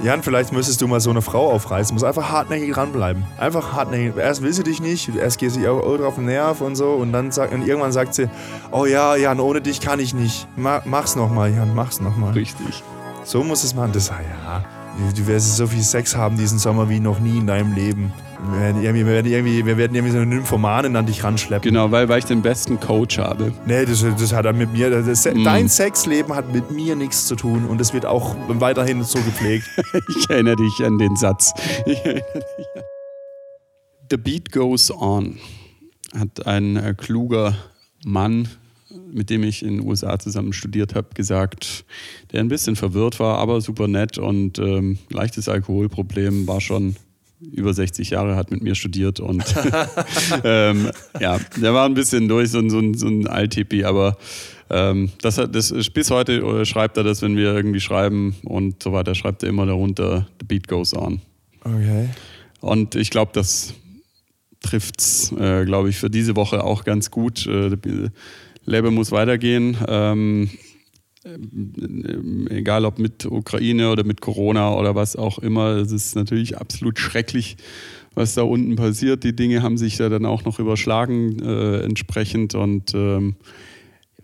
[0.00, 1.92] Jan, vielleicht müsstest du mal so eine Frau aufreißen.
[1.92, 3.24] Muss einfach hartnäckig dranbleiben.
[3.36, 4.16] Einfach hartnäckig.
[4.16, 6.92] Erst will sie dich nicht, erst geht sie auch drauf den Nerv und so.
[6.92, 8.28] Und dann sagt, und irgendwann sagt sie,
[8.70, 10.46] oh ja, Jan, ohne dich kann ich nicht.
[10.56, 12.32] mach's nochmal, Jan, mach's nochmal.
[12.32, 12.84] Richtig.
[13.24, 13.90] So muss es machen.
[13.92, 14.64] Das, ja,
[15.16, 18.12] du wirst so viel Sex haben diesen Sommer wie noch nie in deinem Leben.
[18.52, 21.70] Wir werden irgendwie, wir werden irgendwie, wir werden irgendwie so eine Nymphomanin an dich ranschleppen.
[21.70, 23.52] Genau, weil, weil ich den besten Coach habe.
[23.66, 24.90] Nee, das, das hat er mit mir.
[24.90, 25.44] Das, mm.
[25.44, 29.68] Dein Sexleben hat mit mir nichts zu tun und es wird auch weiterhin so gepflegt.
[30.16, 31.52] ich erinnere dich an den Satz.
[31.86, 32.82] Ich erinnere dich an.
[34.10, 35.38] The Beat Goes On
[36.16, 37.54] hat ein äh, kluger
[38.04, 38.48] Mann
[38.90, 41.84] mit dem ich in den USA zusammen studiert habe, gesagt,
[42.32, 46.96] der ein bisschen verwirrt war, aber super nett und ähm, leichtes Alkoholproblem, war schon
[47.52, 49.44] über 60 Jahre, hat mit mir studiert und
[50.44, 54.16] ähm, ja, der war ein bisschen durch, so, so, so ein Althippie, aber
[54.70, 58.92] ähm, das, das, bis heute äh, schreibt er das, wenn wir irgendwie schreiben und so
[58.92, 61.20] weiter, schreibt er immer darunter, the beat goes on.
[61.62, 62.08] Okay.
[62.60, 63.74] Und ich glaube, das
[64.60, 67.46] trifft es, äh, glaube ich, für diese Woche auch ganz gut.
[67.46, 67.76] Äh,
[68.68, 69.76] Leben muss weitergehen.
[69.88, 70.50] Ähm,
[72.50, 76.98] egal ob mit Ukraine oder mit Corona oder was auch immer, es ist natürlich absolut
[76.98, 77.56] schrecklich,
[78.14, 79.24] was da unten passiert.
[79.24, 83.36] Die Dinge haben sich ja dann auch noch überschlagen äh, entsprechend und ähm,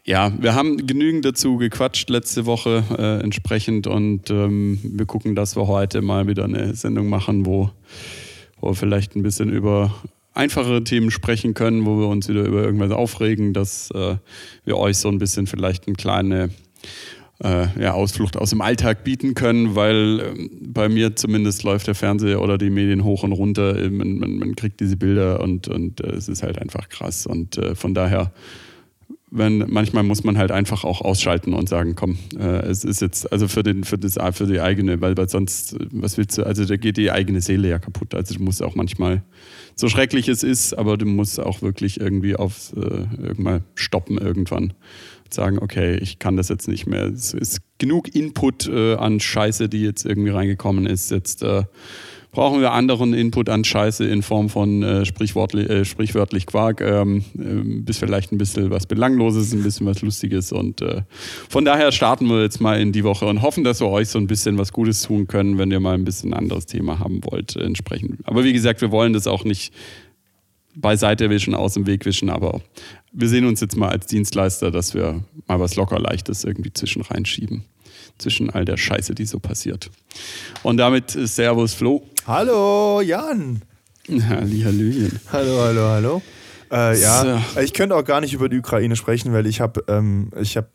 [0.06, 5.56] ja, wir haben genügend dazu gequatscht letzte Woche äh, entsprechend und ähm, wir gucken, dass
[5.56, 7.70] wir heute mal wieder eine Sendung machen, wo,
[8.60, 9.94] wo wir vielleicht ein bisschen über
[10.34, 14.16] einfachere Themen sprechen können, wo wir uns wieder über irgendwas aufregen, dass äh,
[14.64, 16.50] wir euch so ein bisschen vielleicht eine kleine
[17.42, 21.94] äh, ja, Ausflucht aus dem Alltag bieten können, weil äh, bei mir zumindest läuft der
[21.94, 23.74] Fernseher oder die Medien hoch und runter.
[23.90, 27.27] Man, man, man kriegt diese Bilder und, und äh, es ist halt einfach krass.
[27.27, 28.32] Und äh, von daher
[29.36, 33.30] wenn manchmal muss man halt einfach auch ausschalten und sagen, komm, äh, es ist jetzt
[33.32, 36.44] also für den für das für die eigene, weil, weil sonst was willst du?
[36.44, 38.14] Also da geht die eigene Seele ja kaputt.
[38.14, 39.22] Also du musst auch manchmal
[39.74, 44.72] so schrecklich es ist, aber du musst auch wirklich irgendwie auf äh, irgendwann stoppen irgendwann
[45.30, 47.06] sagen, okay, ich kann das jetzt nicht mehr.
[47.06, 51.11] Es ist genug Input äh, an Scheiße, die jetzt irgendwie reingekommen ist.
[51.11, 51.64] Jetzt äh,
[52.34, 57.24] brauchen wir anderen Input an Scheiße in Form von äh, sprichwörtlich, äh, sprichwörtlich Quark, ähm,
[57.39, 60.52] äh, bis vielleicht ein bisschen was Belangloses, ein bisschen was Lustiges.
[60.52, 61.02] Und äh,
[61.48, 64.18] von daher starten wir jetzt mal in die Woche und hoffen, dass wir euch so
[64.18, 67.56] ein bisschen was Gutes tun können, wenn ihr mal ein bisschen anderes Thema haben wollt,
[67.56, 68.18] äh, entsprechend.
[68.24, 69.72] Aber wie gesagt, wir wollen das auch nicht
[70.74, 72.61] beiseite wischen, aus dem Weg wischen, aber
[73.12, 77.02] wir sehen uns jetzt mal als Dienstleister, dass wir mal was locker leichtes irgendwie zwischen
[77.02, 77.62] reinschieben
[78.18, 79.90] zwischen all der Scheiße, die so passiert.
[80.62, 82.06] Und damit Servus Flo.
[82.27, 83.61] Hallo Jan.
[84.08, 85.20] Hallihallöchen.
[85.30, 86.23] Hallo, hallo, hallo.
[86.73, 87.61] Äh, ja, so.
[87.61, 90.68] ich könnte auch gar nicht über die Ukraine sprechen, weil ich habe, ähm, ich habe,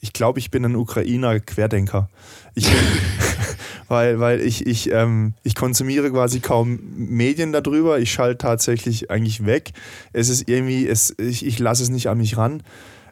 [0.00, 2.08] ich glaube, ich bin ein Ukrainer Querdenker.
[2.54, 2.78] Ich bin,
[3.88, 7.98] weil, weil ich, ich, ähm, ich konsumiere quasi kaum Medien darüber.
[7.98, 9.72] Ich schalte tatsächlich eigentlich weg.
[10.14, 12.62] Es ist irgendwie, es, ich, ich lasse es nicht an mich ran.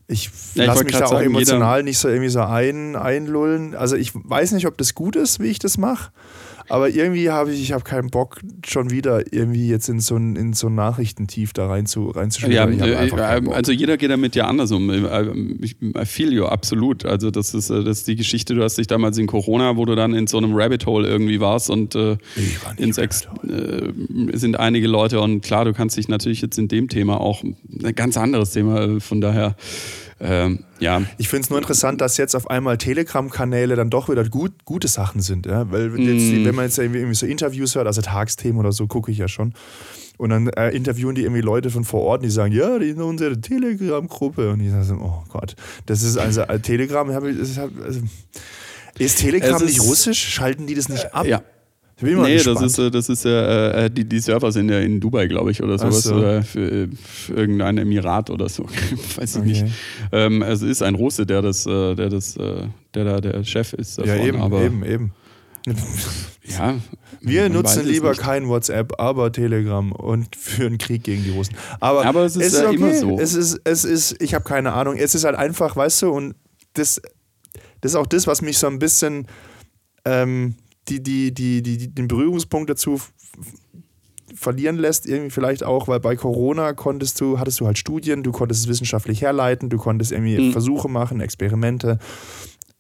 [0.09, 3.75] Ich ja, lasse mich da auch sagen, emotional nicht so irgendwie so ein, einlullen.
[3.75, 6.11] Also ich weiß nicht, ob das gut ist, wie ich das mache.
[6.73, 10.37] Aber irgendwie habe ich, ich habe keinen Bock, schon wieder irgendwie jetzt in so ein,
[10.37, 12.79] in so ein Nachrichtentief da rein zu, reinzuschwimmen.
[12.79, 14.91] Ja, äh, also jeder geht damit ja anders um.
[15.61, 17.05] Ich, I feel you, absolut.
[17.05, 19.85] Also das ist, äh, das ist die Geschichte, du hast dich damals in Corona, wo
[19.85, 22.17] du dann in so einem Rabbit Hole irgendwie warst und äh,
[22.79, 23.93] ins Ex äh,
[24.33, 27.55] sind einige Leute und klar, du kannst dich natürlich jetzt in dem Thema auch ein
[27.95, 29.57] ganz anderes Thema, äh, von daher
[30.23, 31.03] ähm, ja.
[31.19, 34.87] Ich finde es nur interessant, dass jetzt auf einmal Telegram-Kanäle dann doch wieder gut, gute
[34.87, 35.47] Sachen sind.
[35.47, 35.71] Ja?
[35.71, 36.45] Weil jetzt, mm.
[36.45, 39.53] wenn man jetzt irgendwie so Interviews hört, also Tagsthemen oder so, gucke ich ja schon.
[40.19, 43.03] Und dann äh, interviewen die irgendwie Leute von vor Ort, die sagen, ja, die sind
[43.03, 44.51] unsere Telegram-Gruppe.
[44.51, 45.57] Und ich sage, oh Gott,
[45.87, 48.01] das ist also äh, Telegram, ist, also,
[48.99, 50.23] ist Telegram nicht russisch?
[50.23, 51.27] Schalten die das nicht ab?
[51.27, 51.43] Ja,
[52.03, 55.27] bin nee, das ist, äh, das ist äh, die, die Server sind ja in Dubai,
[55.27, 56.03] glaube ich, oder sowas.
[56.03, 56.17] So.
[56.17, 58.65] Oder für, für, irgendein Emirat oder so.
[59.17, 59.49] Weiß ich okay.
[59.49, 59.65] nicht.
[60.13, 63.73] Ähm, es ist ein Russe, der das, äh, der das, äh, der da der Chef
[63.73, 63.99] ist.
[63.99, 65.13] Davon, ja, eben, aber eben, eben.
[66.45, 66.77] ja.
[67.21, 71.57] Wir nutzen lieber kein WhatsApp, aber Telegram und führen Krieg gegen die Russen.
[71.79, 72.75] Aber, aber es ist, es ist okay.
[72.75, 73.19] immer so.
[73.19, 74.97] Es ist, es ist, ich habe keine Ahnung.
[74.97, 76.35] Es ist halt einfach, weißt du, und
[76.75, 77.01] das,
[77.81, 79.29] das ist auch das, was mich so ein bisschen
[80.05, 80.57] ähm,
[80.89, 83.01] die, die, die, die, den Berührungspunkt dazu
[84.35, 88.33] verlieren lässt, irgendwie vielleicht auch, weil bei Corona konntest du, hattest du halt Studien, du
[88.33, 90.53] konntest es wissenschaftlich herleiten, du konntest irgendwie mhm.
[90.53, 91.99] Versuche machen, Experimente.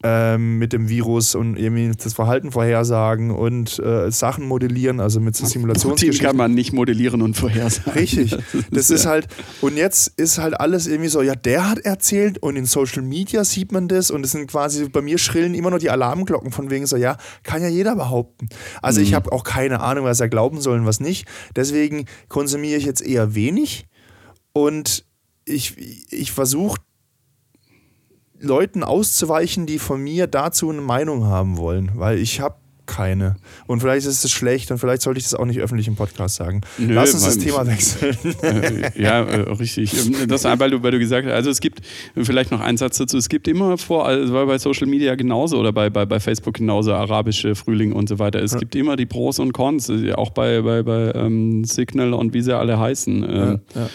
[0.02, 5.37] Ähm, mit dem Virus und irgendwie das Verhalten vorhersagen und äh, Sachen modellieren, also mit
[5.37, 6.26] so Simulationsgeschichten.
[6.26, 7.93] kann man nicht modellieren und vorhersagen.
[7.93, 8.37] Richtig.
[8.52, 9.10] Das ist, das ist ja.
[9.10, 9.28] halt,
[9.60, 13.44] und jetzt ist halt alles irgendwie so, ja, der hat erzählt und in Social Media
[13.44, 16.70] sieht man das und es sind quasi, bei mir schrillen immer noch die Alarmglocken von
[16.70, 18.48] wegen so, ja, kann ja jeder behaupten.
[18.81, 19.06] Also mhm.
[19.06, 21.26] ich habe auch keine Ahnung, was er glauben soll und was nicht.
[21.56, 23.87] Deswegen konsumiere ich jetzt eher wenig
[24.52, 25.05] und
[25.44, 25.76] ich,
[26.10, 26.81] ich versuche
[28.42, 32.56] Leuten auszuweichen, die von mir dazu eine Meinung haben wollen, weil ich habe
[32.86, 33.36] keine.
[33.66, 36.36] Und vielleicht ist es schlecht und vielleicht sollte ich das auch nicht öffentlich im Podcast
[36.36, 36.62] sagen.
[36.78, 38.16] Nö, Lass uns das Thema wechseln.
[38.42, 39.92] Äh, ja, äh, richtig.
[40.26, 41.80] Das, weil, du, weil du gesagt hast, also es gibt,
[42.16, 45.72] vielleicht noch ein Satz dazu, es gibt immer vor, also bei Social Media genauso oder
[45.72, 48.42] bei, bei, bei Facebook genauso, arabische Frühling und so weiter.
[48.42, 48.58] Es ja.
[48.58, 52.56] gibt immer die Pros und Cons, auch bei, bei, bei ähm, Signal und wie sie
[52.56, 53.22] alle heißen.
[53.22, 53.90] Ähm, ja, ja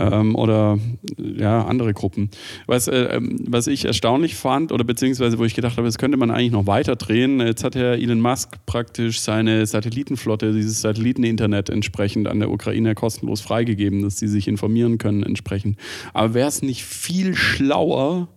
[0.00, 0.78] ähm, oder
[1.18, 2.30] ja, andere Gruppen.
[2.66, 6.16] Was, äh, ähm, was ich erstaunlich fand, oder beziehungsweise wo ich gedacht habe, das könnte
[6.16, 7.40] man eigentlich noch weiter drehen.
[7.40, 13.40] Jetzt hat Herr Elon Musk praktisch seine Satellitenflotte, dieses Satelliteninternet entsprechend an der Ukraine kostenlos
[13.40, 15.76] freigegeben, dass sie sich informieren können entsprechend.
[16.14, 18.28] Aber wäre es nicht viel schlauer,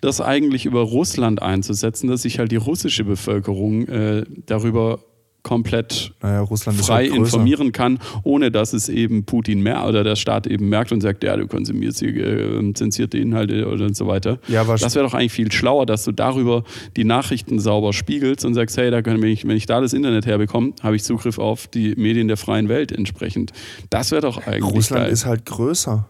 [0.00, 5.00] das eigentlich über Russland einzusetzen, dass sich halt die russische Bevölkerung äh, darüber
[5.44, 10.48] komplett naja, frei halt informieren kann, ohne dass es eben Putin mehr oder der Staat
[10.48, 14.38] eben merkt und sagt, ja, du konsumierst hier äh, zensierte Inhalte oder so weiter.
[14.48, 16.64] Ja, das wäre doch eigentlich viel schlauer, dass du darüber
[16.96, 20.26] die Nachrichten sauber spiegelst und sagst, hey, da kann ich, wenn ich da das Internet
[20.26, 23.52] herbekomme, habe ich Zugriff auf die Medien der freien Welt entsprechend.
[23.90, 25.12] Das wäre doch eigentlich Russland geil.
[25.12, 26.08] ist halt größer.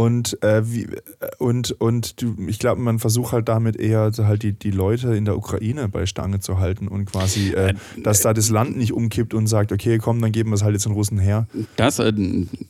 [0.00, 0.96] Und, äh, wie, äh,
[1.36, 2.14] und, und
[2.46, 6.06] ich glaube, man versucht halt damit eher halt die, die Leute in der Ukraine bei
[6.06, 9.98] Stange zu halten und quasi, äh, dass da das Land nicht umkippt und sagt, okay,
[9.98, 11.48] komm, dann geben wir es halt jetzt den Russen her.
[11.76, 12.14] Das, äh,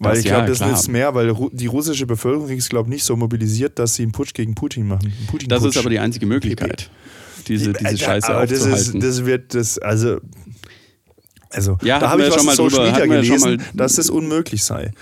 [0.00, 3.04] weil ich glaube, ja, das nützt mehr, weil die russische Bevölkerung ist, glaube ich, nicht
[3.04, 5.12] so mobilisiert, dass sie einen Putsch gegen Putin machen.
[5.28, 6.90] Putin das ist aber die einzige Möglichkeit,
[7.46, 9.02] diese, diese Scheiße aber das aufzuhalten.
[9.02, 10.18] Ist, das wird, das, also
[11.52, 14.92] also, ja, da habe ich schon Social Media gelesen, dass es unmöglich sei.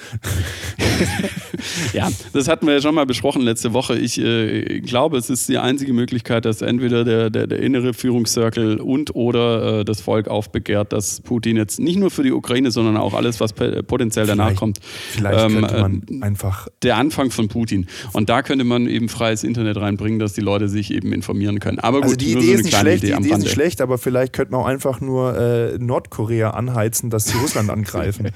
[1.92, 3.98] ja, das hatten wir ja schon mal besprochen letzte Woche.
[3.98, 8.80] Ich äh, glaube, es ist die einzige Möglichkeit, dass entweder der, der, der innere Führungszirkel
[8.80, 12.96] und oder äh, das Volk aufbegehrt, dass Putin jetzt nicht nur für die Ukraine, sondern
[12.96, 14.78] auch alles, was potenziell danach vielleicht, kommt.
[14.82, 16.68] Vielleicht ähm, könnte man äh, einfach.
[16.82, 17.88] Der Anfang von Putin.
[18.14, 21.78] Und da könnte man eben freies Internet reinbringen, dass die Leute sich eben informieren können.
[21.78, 23.52] Aber also gut, also die Idee so ist nicht schlecht, Idee die Idee ist nicht
[23.52, 27.70] schlecht, aber vielleicht könnte man auch einfach nur äh, Nordkorea Nordkorea anheizen, dass sie Russland
[27.70, 28.30] angreifen.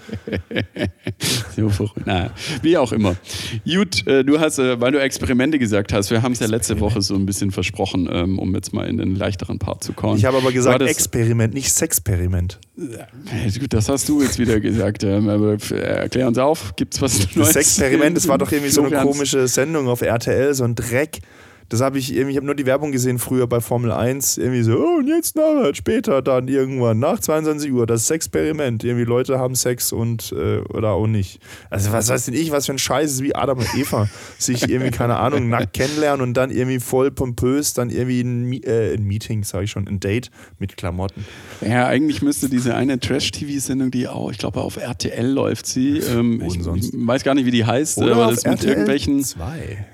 [2.05, 2.31] Na,
[2.63, 3.17] wie auch immer.
[3.65, 6.81] Gut, äh, du hast, äh, weil du Experimente gesagt hast, wir haben es ja letzte
[6.81, 10.17] Woche so ein bisschen versprochen, ähm, um jetzt mal in den leichteren Part zu kommen.
[10.17, 12.59] Ich habe aber gesagt Experiment, nicht Sexperiment.
[12.77, 15.05] Gut, das hast du jetzt wieder gesagt.
[15.05, 17.53] Ähm, aber erklär uns auf, gibt es was Neues?
[17.53, 21.21] Das Experiment, das war doch irgendwie so eine komische Sendung auf RTL, so ein Dreck.
[21.69, 24.63] Das habe ich irgendwie, ich habe nur die Werbung gesehen früher bei Formel 1, irgendwie
[24.63, 28.85] so, oh, und jetzt nachher, später dann irgendwann, nach 22 Uhr, das Experiment.
[28.85, 31.41] Irgendwie Leute haben Sex und äh, oder auch nicht.
[31.71, 34.09] Also was weiß denn ich, was für ein Scheiß ist wie Adam und Eva.
[34.39, 38.95] sich irgendwie, keine Ahnung, nackt kennenlernen und dann irgendwie voll pompös, dann irgendwie ein, äh,
[38.95, 41.25] ein Meeting, sage ich schon, ein Date mit Klamotten.
[41.61, 45.99] Ja, eigentlich müsste diese eine Trash-TV-Sendung, die auch, ich glaube, auf RTL läuft sie.
[45.99, 49.23] Ähm, ich, ich, weiß gar nicht, wie die heißt, oder aber das mit irgendwelchen.
[49.23, 49.87] Zwei.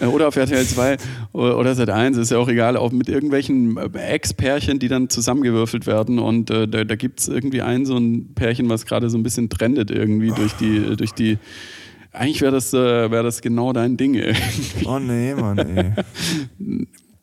[0.00, 0.96] Äh, oder auf RTL 2
[1.32, 5.86] oder Sat 1, ist ja auch egal, auch mit irgendwelchen äh, Ex-Pärchen, die dann zusammengewürfelt
[5.86, 6.18] werden.
[6.18, 9.22] Und äh, da, da gibt es irgendwie ein so ein Pärchen, was gerade so ein
[9.22, 11.38] bisschen trendet irgendwie durch die, durch die.
[12.12, 14.14] Eigentlich wäre das, äh, wär das genau dein Ding.
[14.14, 14.86] Irgendwie.
[14.86, 15.92] Oh nee, Mann, ey.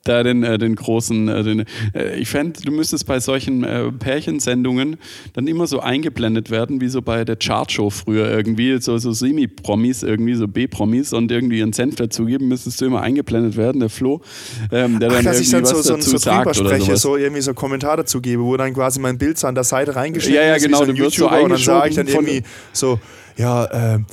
[0.03, 3.91] Da den, äh, den großen, äh, den, äh, ich fände, du müsstest bei solchen äh,
[3.91, 4.97] Pärchensendungen
[5.33, 10.03] dann immer so eingeblendet werden, wie so bei der Chartshow früher irgendwie, so, so Semi-Promis,
[10.03, 14.21] irgendwie so B-Promis und irgendwie ihren Cent dazugeben, müsstest du immer eingeblendet werden, der Flo,
[14.71, 16.97] ähm, der Ach, dann dass irgendwie ich dann was so, dazu so, sagt oder spreche,
[16.97, 19.95] so irgendwie so Kommentar dazu gebe, wo dann quasi mein Bild so an der Seite
[19.95, 22.07] reingeschnitten ja, ja, ist, genau, wie so ein YouTuber, so und dann sage ich dann
[22.07, 22.99] irgendwie so,
[23.37, 24.05] ja, ähm,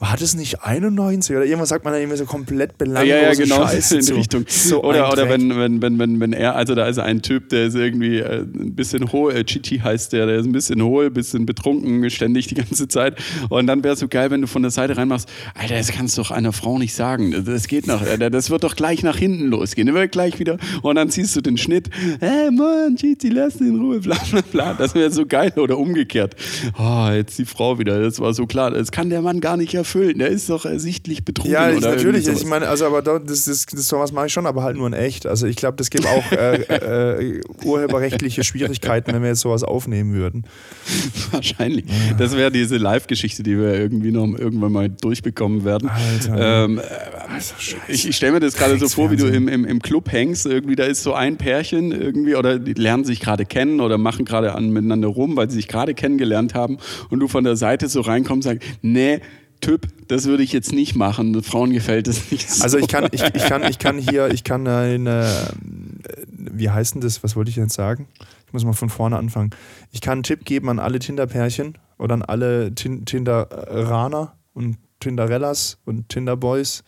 [0.00, 3.34] war das nicht 91 oder irgendwas sagt man da irgendwie so komplett belanglose ja, ja,
[3.34, 4.44] genau, Scheiße in die Richtung.
[4.48, 7.66] So oder oder wenn, wenn, wenn, wenn, wenn er, also da ist ein Typ, der
[7.66, 11.06] ist irgendwie äh, ein bisschen hohl, äh, GT heißt der, der ist ein bisschen hohl,
[11.06, 13.18] ein bisschen betrunken, ständig die ganze Zeit.
[13.50, 16.16] Und dann wäre es so geil, wenn du von der Seite reinmachst, Alter, das kannst
[16.16, 17.44] du doch einer Frau nicht sagen.
[17.44, 19.92] Das geht nach, das wird doch gleich nach hinten losgehen.
[19.92, 20.56] Wird gleich wieder.
[20.80, 21.90] Und dann ziehst du den Schnitt,
[22.20, 24.72] hey Mann, GT, lass den in Ruhe, bla bla bla.
[24.72, 25.52] Das wäre so geil.
[25.56, 26.36] Oder umgekehrt.
[26.78, 28.70] Oh, jetzt die Frau wieder, das war so klar.
[28.70, 30.18] Das kann der Mann gar nicht erfüllen erfüllen.
[30.18, 31.52] Der ist doch ersichtlich betrunken.
[31.52, 32.26] Ja, ich, natürlich.
[32.28, 34.92] Ich meine, also aber das, das, das sowas mache ich schon, aber halt nur in
[34.92, 35.26] echt.
[35.26, 40.14] Also ich glaube, das gibt auch äh, äh, urheberrechtliche Schwierigkeiten, wenn wir jetzt sowas aufnehmen
[40.14, 40.44] würden.
[41.30, 41.86] Wahrscheinlich.
[41.86, 42.14] Ja.
[42.16, 45.88] Das wäre diese Live-Geschichte, die wir irgendwie noch irgendwann mal durchbekommen werden.
[45.88, 46.64] Alter.
[46.64, 46.80] Ähm,
[47.28, 47.54] also,
[47.88, 50.46] ich, ich stelle mir das gerade so vor, wie du im, im, im Club hängst.
[50.46, 54.24] Irgendwie, da ist so ein Pärchen irgendwie oder die lernen sich gerade kennen oder machen
[54.24, 56.78] gerade miteinander rum, weil sie sich gerade kennengelernt haben
[57.08, 59.20] und du von der Seite so reinkommst und sagst, nee,
[59.60, 61.42] Typ, das würde ich jetzt nicht machen.
[61.42, 62.62] Frauen gefällt es nicht so.
[62.62, 65.52] Also ich kann, ich, ich kann, ich kann hier, ich kann eine,
[66.34, 67.22] wie heißt denn das?
[67.22, 68.08] Was wollte ich jetzt sagen?
[68.46, 69.50] Ich muss mal von vorne anfangen.
[69.92, 76.08] Ich kann einen Tipp geben an alle Tinder-Pärchen oder an alle Tinderaner und Tinderellas und
[76.08, 76.82] Tinderboys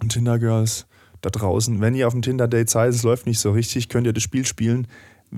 [0.00, 0.86] und Tindergirls
[1.20, 1.80] da draußen.
[1.80, 4.46] Wenn ihr auf dem Tinder-Date seid, es läuft nicht so richtig, könnt ihr das Spiel
[4.46, 4.86] spielen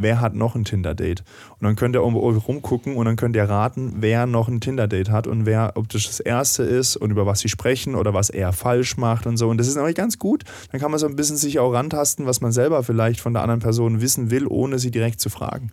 [0.01, 1.25] wer hat noch ein Tinder-Date?
[1.59, 5.27] Und dann könnt ihr rumgucken und dann könnt ihr raten, wer noch ein Tinder-Date hat
[5.27, 8.53] und wer, ob das das erste ist und über was sie sprechen oder was er
[8.53, 9.49] falsch macht und so.
[9.49, 10.45] Und das ist nämlich ganz gut.
[10.73, 13.43] Dann kann man so ein bisschen sich auch rantasten, was man selber vielleicht von der
[13.43, 15.73] anderen Person wissen will, ohne sie direkt zu fragen.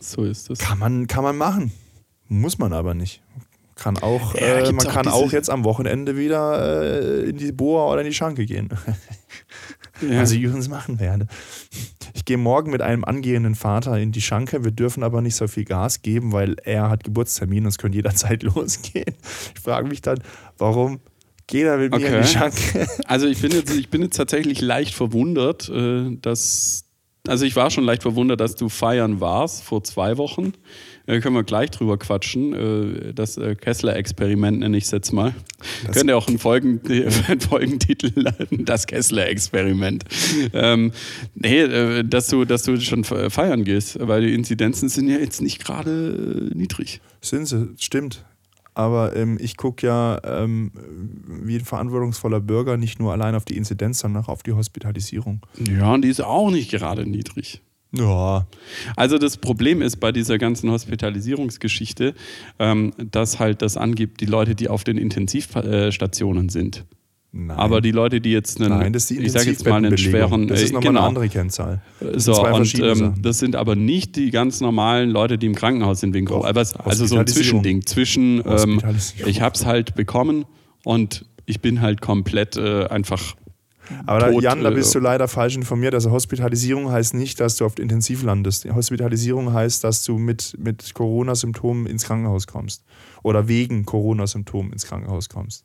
[0.00, 0.58] So ist das.
[0.58, 1.72] Kann man, kann man machen.
[2.28, 3.22] Muss man aber nicht.
[3.78, 7.52] Kann auch, ja, äh, man auch kann auch jetzt am Wochenende wieder äh, in die
[7.52, 8.68] Boa oder in die Schanke gehen.
[10.00, 10.20] ja.
[10.20, 11.26] Was ich übrigens machen werde.
[12.14, 14.64] Ich gehe morgen mit einem angehenden Vater in die Schanke.
[14.64, 17.96] Wir dürfen aber nicht so viel Gas geben, weil er hat Geburtstermin und es könnte
[17.96, 19.14] jederzeit losgehen.
[19.54, 20.20] Ich frage mich dann,
[20.58, 21.00] warum
[21.46, 22.16] geht er mit mir okay.
[22.16, 22.88] in die Schanke?
[23.06, 26.87] Also ich bin jetzt, ich bin jetzt tatsächlich leicht verwundert, äh, dass
[27.28, 30.52] also ich war schon leicht verwundert, dass du feiern warst vor zwei Wochen.
[31.06, 32.52] Da können wir gleich drüber quatschen.
[32.52, 35.34] Äh, das äh, Kessler-Experiment nenne ich es jetzt mal.
[35.86, 36.80] Das Könnte auch einen, Folgen,
[37.28, 40.04] einen Folgentitel leiten, das Kessler-Experiment.
[40.52, 40.92] Ähm,
[41.34, 45.40] nee, äh, dass du, dass du schon feiern gehst, weil die Inzidenzen sind ja jetzt
[45.40, 47.00] nicht gerade niedrig.
[47.20, 48.24] Sind sie, stimmt.
[48.78, 50.70] Aber ähm, ich gucke ja ähm,
[51.26, 55.44] wie ein verantwortungsvoller Bürger nicht nur allein auf die Inzidenz, sondern auch auf die Hospitalisierung.
[55.68, 57.60] Ja, und die ist auch nicht gerade niedrig.
[57.90, 58.46] Ja.
[58.94, 62.14] Also das Problem ist bei dieser ganzen Hospitalisierungsgeschichte,
[62.60, 66.84] ähm, dass halt das angibt, die Leute, die auf den Intensivstationen sind.
[67.30, 67.56] Nein.
[67.58, 69.98] Aber die Leute, die jetzt einen, Nein, das ist die ich sage jetzt mal einen
[69.98, 71.00] schweren, das ist nochmal genau.
[71.00, 71.82] eine andere Kennzahl.
[72.00, 76.00] Das so, und ähm, das sind aber nicht die ganz normalen Leute, die im Krankenhaus
[76.00, 76.48] sind wegen Corona.
[76.48, 78.80] Also so ein Zwischending zwischen, ähm,
[79.26, 80.46] ich habe es halt bekommen
[80.84, 83.34] und ich bin halt komplett äh, einfach
[84.06, 85.94] aber da, Jan, da bist du leider falsch informiert.
[85.94, 88.66] Also Hospitalisierung heißt nicht, dass du auf Intensiv landest.
[88.66, 92.84] Hospitalisierung heißt, dass du mit, mit Corona-Symptomen ins Krankenhaus kommst.
[93.22, 95.64] Oder wegen Corona-Symptomen ins Krankenhaus kommst.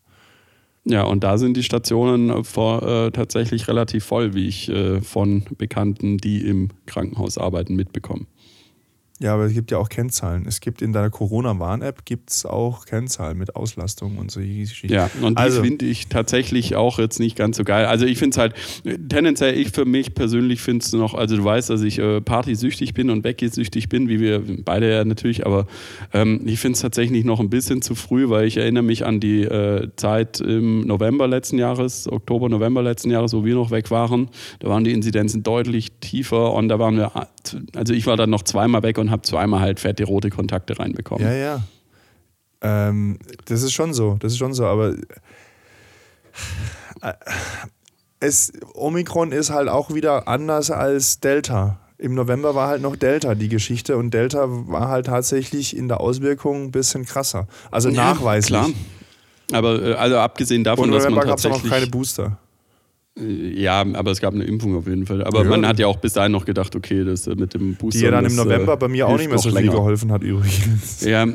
[0.86, 5.44] Ja, und da sind die Stationen vor, äh, tatsächlich relativ voll, wie ich äh, von
[5.58, 8.26] Bekannten, die im Krankenhaus arbeiten, mitbekomme.
[9.24, 10.46] Ja, aber es gibt ja auch Kennzahlen.
[10.46, 14.42] Es gibt in deiner Corona-Warn-App gibt's auch Kennzahlen mit Auslastung und so.
[14.42, 17.86] Ja, und also, die finde ich tatsächlich auch jetzt nicht ganz so geil.
[17.86, 18.54] Also ich finde es halt,
[18.84, 22.94] tendenziell, ich für mich persönlich finde es noch, also du weißt, dass ich äh, partysüchtig
[22.94, 25.68] bin und Becky-süchtig bin, wie wir beide ja natürlich, aber
[26.12, 29.22] ähm, ich finde es tatsächlich noch ein bisschen zu früh, weil ich erinnere mich an
[29.22, 33.90] die äh, Zeit im November letzten Jahres, Oktober, November letzten Jahres, wo wir noch weg
[33.90, 34.30] waren.
[34.60, 37.30] Da waren die Inzidenzen deutlich tiefer und da waren wir,
[37.76, 41.26] also ich war dann noch zweimal weg und habe zweimal halt fette rote Kontakte reinbekommen.
[41.26, 41.62] Ja, ja.
[42.62, 44.96] Ähm, das ist schon so, das ist schon so, aber
[47.02, 47.14] äh,
[48.20, 51.80] es, Omikron ist halt auch wieder anders als Delta.
[51.98, 56.00] Im November war halt noch Delta die Geschichte und Delta war halt tatsächlich in der
[56.00, 57.48] Auswirkung ein bisschen krasser.
[57.72, 58.60] Also ja, nachweislich.
[58.60, 58.72] Klar.
[59.52, 61.52] Aber äh, also abgesehen davon, und dass man tatsächlich...
[61.52, 62.38] gab es noch keine Booster.
[63.16, 65.24] Ja, aber es gab eine Impfung auf jeden Fall.
[65.24, 65.50] Aber ja.
[65.50, 68.00] man hat ja auch bis dahin noch gedacht, okay, das äh, mit dem Booster.
[68.00, 71.02] Die ja dann im November bei mir auch nicht mehr so viel geholfen hat, übrigens.
[71.02, 71.28] Ja,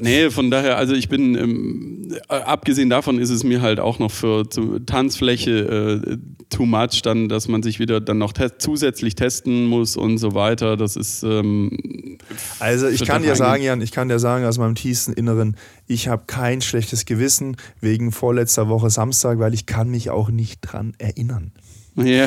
[0.00, 4.10] nee, von daher, also ich bin, ähm, abgesehen davon ist es mir halt auch noch
[4.10, 6.16] für zu, Tanzfläche äh,
[6.50, 10.34] too much, dann, dass man sich wieder dann noch te zusätzlich testen muss und so
[10.34, 10.76] weiter.
[10.76, 11.22] Das ist.
[11.22, 12.18] Ähm,
[12.58, 16.08] also ich kann dir sagen, Jan, ich kann dir sagen aus meinem tiefsten Inneren, ich
[16.08, 20.94] habe kein schlechtes Gewissen wegen vorletzter Woche Samstag, weil ich kann mich auch nicht dran
[20.98, 21.52] erinnern.
[21.96, 22.26] Ja,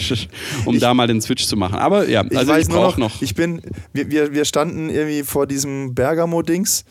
[0.64, 1.76] um ich, da mal den Switch zu machen.
[1.76, 3.22] Aber ja, also ich, ich brauche noch, noch.
[3.22, 6.84] Ich bin, wir, wir, wir standen irgendwie vor diesem Bergamo-Dings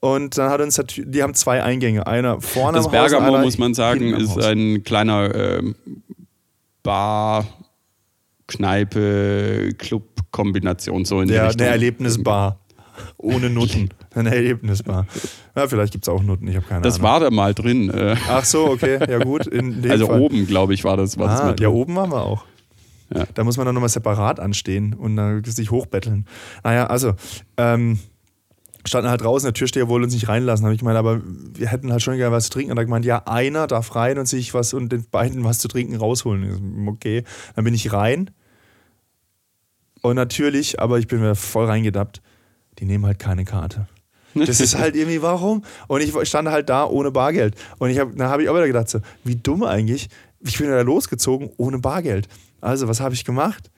[0.00, 2.06] und dann hat uns, die haben zwei Eingänge.
[2.06, 5.62] Einer vorne Das am Bergamo, Haus, muss man sagen, ist ein kleiner äh,
[6.82, 7.46] Bar,
[8.48, 11.62] Kneipe, Club-Kombination so in ja, die Richtung.
[11.62, 12.58] Eine Erlebnisbar.
[13.16, 13.90] Ohne Nutten.
[14.14, 15.06] Eine Erlebnisbar.
[15.56, 17.02] Ja, vielleicht gibt es auch Nutten, ich habe keine das Ahnung.
[17.02, 17.90] Das war da mal drin.
[17.90, 18.16] Äh.
[18.28, 19.50] Ach so, okay, ja gut.
[19.88, 20.20] also Fall.
[20.20, 21.18] oben, glaube ich, war das.
[21.18, 22.44] War ah, das ja, oben waren wir auch.
[23.14, 23.26] Ja.
[23.34, 26.26] Da muss man dann nochmal separat anstehen und dann sich hochbetteln.
[26.64, 27.12] Naja, also,
[27.56, 27.98] ähm,
[28.84, 30.64] standen halt draußen, der Türsteher wollte uns nicht reinlassen.
[30.64, 32.72] Habe ich gemeint, aber wir hätten halt schon gerne was zu trinken.
[32.72, 35.68] Und er gemeint, ja, einer darf rein und sich was und den beiden was zu
[35.68, 36.88] trinken rausholen.
[36.88, 38.30] Okay, dann bin ich rein.
[40.02, 42.22] Und natürlich, aber ich bin mir voll reingedappt,
[42.78, 43.86] die nehmen halt keine Karte.
[44.34, 45.62] Das ist halt irgendwie, warum?
[45.88, 47.54] Und ich stand halt da ohne Bargeld.
[47.78, 50.08] Und ich hab, da habe ich auch wieder gedacht, so, wie dumm eigentlich.
[50.40, 52.28] Ich bin da losgezogen ohne Bargeld.
[52.60, 53.70] Also, was habe ich gemacht?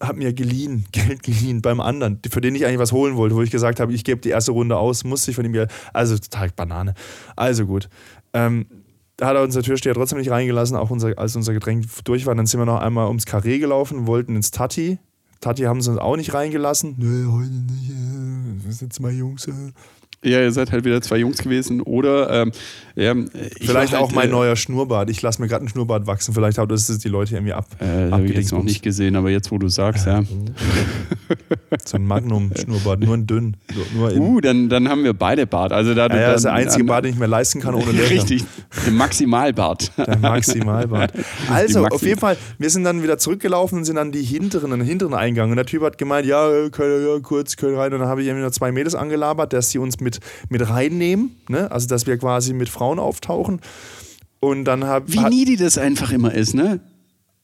[0.00, 3.42] Hab mir geliehen, Geld geliehen beim anderen, für den ich eigentlich was holen wollte, wo
[3.42, 5.70] ich gesagt habe, ich gebe die erste Runde aus, musste ich von ihm Geld.
[5.92, 6.94] Also, total Banane.
[7.34, 7.88] Also gut.
[8.34, 8.66] Ähm,
[9.16, 12.34] da hat er unser Türsteher trotzdem nicht reingelassen, auch unser, als unser Getränk durch war.
[12.34, 14.98] Dann sind wir noch einmal ums Karree gelaufen, wollten ins Tati.
[15.42, 16.94] Tati haben sie uns auch nicht reingelassen.
[16.98, 17.90] Nee, heute nicht.
[18.64, 19.48] Wir sind zwei Jungs.
[20.24, 21.80] Ja, ihr seid halt wieder zwei Jungs gewesen.
[21.80, 22.52] Oder ähm,
[22.94, 23.14] ja,
[23.60, 25.10] vielleicht auch halt, mein äh, neuer Schnurrbart.
[25.10, 26.32] Ich lasse mir gerade einen Schnurrbart wachsen.
[26.34, 27.66] Vielleicht hat das die Leute irgendwie ab.
[27.80, 30.22] Äh, habe ich jetzt noch nicht gesehen, aber jetzt, wo du sagst, ja.
[31.84, 33.56] so ein Magnum-Schnurrbart, nur ein dünn.
[33.94, 35.72] Nur uh, dann, dann haben wir beide Bart.
[35.72, 37.92] Also da, ja, ja, das ist der einzige Bart, den ich mir leisten kann ohne
[37.92, 38.10] Löcher.
[38.10, 38.44] Richtig,
[38.84, 39.92] der Maximalbart.
[39.96, 41.12] Der Maximalbart.
[41.50, 44.70] Also, Maxim auf jeden Fall, wir sind dann wieder zurückgelaufen und sind an die hinteren,
[44.70, 45.50] den hinteren Eingang.
[45.50, 47.92] Und der Typ hat gemeint, ja, können, ja kurz, können rein.
[47.92, 50.11] Und dann habe ich irgendwie noch zwei Mädels angelabert, dass sie uns mit,
[50.48, 51.36] mit reinnehmen.
[51.48, 51.70] Ne?
[51.70, 53.60] Also, dass wir quasi mit Frauen auftauchen.
[54.40, 56.80] Und dann habe Wie needy das einfach immer ist, ne?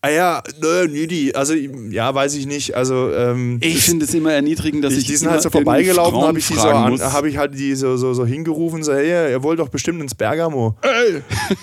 [0.01, 1.33] Ah ja, nö, needy.
[1.35, 2.77] Also, ja, weiß ich nicht.
[2.77, 5.07] Also, ähm, ich finde es immer erniedrigend, dass ich.
[5.07, 8.15] Die sind halt so vorbeigelaufen, habe ich die so habe ich halt die so, so,
[8.15, 10.77] so hingerufen, so, hey, ihr wollt doch bestimmt ins Bergamo.
[10.83, 11.23] Ey.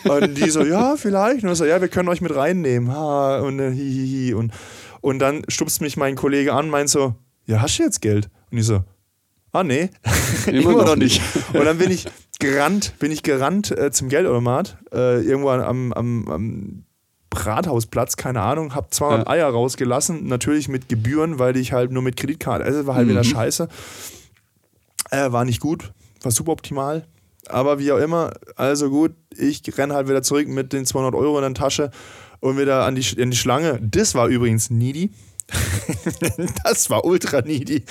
[0.10, 1.46] Und die so, ja, vielleicht.
[1.46, 2.92] Und so, ja, wir können euch mit reinnehmen.
[2.92, 4.34] Ha, und äh, hihihi.
[4.34, 4.52] Und,
[5.00, 8.30] und dann stupst mich mein Kollege an, meint so, ja, hast du jetzt Geld?
[8.52, 8.84] Und ich so,
[9.56, 9.90] ah, nee.
[10.48, 11.22] Immer, Immer noch nicht.
[11.54, 12.08] Und dann bin ich
[12.40, 16.84] gerannt, bin ich gerannt äh, zum Geldautomat, äh, irgendwo am, am, am
[17.34, 19.34] Rathausplatz, keine Ahnung, habe 200 ja.
[19.34, 23.12] Eier rausgelassen, natürlich mit Gebühren, weil ich halt nur mit Kreditkarte, also war halt mhm.
[23.12, 23.68] wieder scheiße.
[25.12, 27.06] Äh, war nicht gut, war suboptimal,
[27.48, 31.38] aber wie auch immer, also gut, ich renne halt wieder zurück mit den 200 Euro
[31.38, 31.92] in der Tasche
[32.40, 33.80] und wieder an die, in die Schlange.
[33.82, 35.12] Das war übrigens needy.
[36.64, 37.84] das war ultra needy.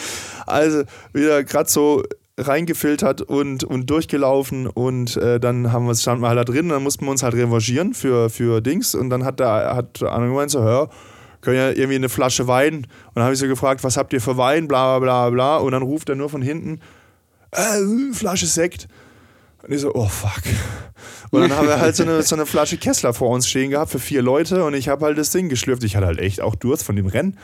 [0.47, 0.83] Also
[1.13, 2.03] wieder gerade so
[2.37, 6.83] reingefiltert und, und durchgelaufen und äh, dann haben wir, standen wir halt da drin, dann
[6.83, 10.51] mussten wir uns halt revanchieren für, für Dings und dann hat der hat Anna gemeint
[10.51, 10.91] so, hör,
[11.45, 12.75] können ja irgendwie eine Flasche Wein.
[12.77, 15.57] Und dann habe ich so gefragt, was habt ihr für Wein, bla bla bla bla.
[15.59, 16.81] Und dann ruft er nur von hinten,
[17.53, 18.89] äh, Flasche Sekt
[19.67, 20.43] und ich so, oh fuck.
[21.31, 23.91] Und dann haben wir halt so eine, so eine Flasche Kessler vor uns stehen gehabt
[23.91, 25.83] für vier Leute und ich habe halt das Ding geschlürft.
[25.83, 27.37] Ich hatte halt echt auch Durst von dem Rennen.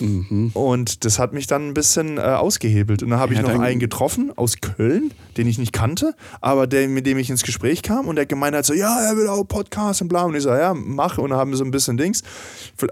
[0.00, 0.50] Mhm.
[0.52, 3.02] Und das hat mich dann ein bisschen äh, ausgehebelt.
[3.02, 6.88] Und dann habe ich noch einen getroffen aus Köln, den ich nicht kannte, aber der,
[6.88, 9.44] mit dem ich ins Gespräch kam und der gemeint hat so, ja, er will auch
[9.44, 10.24] Podcast und bla.
[10.24, 11.16] Und ich so, ja, mach.
[11.16, 12.22] Und dann haben wir so ein bisschen Dings.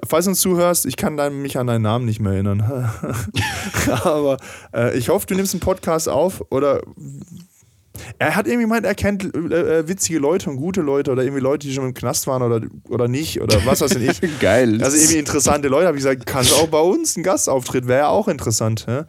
[0.07, 2.63] Falls du uns zuhörst, ich kann dann, mich an deinen Namen nicht mehr erinnern.
[4.05, 4.39] aber
[4.75, 6.83] äh, ich hoffe, du nimmst einen Podcast auf oder
[8.19, 11.43] er hat irgendwie gemeint, er kennt äh, äh, witzige Leute und gute Leute oder irgendwie
[11.43, 14.21] Leute, die schon im Knast waren oder, oder nicht oder was weiß ich.
[14.41, 14.83] Geil.
[14.83, 18.09] Also irgendwie interessante Leute, habe ich gesagt, kannst auch bei uns ein Gastauftritt, wäre ja
[18.09, 18.87] auch interessant.
[18.87, 19.03] Hä?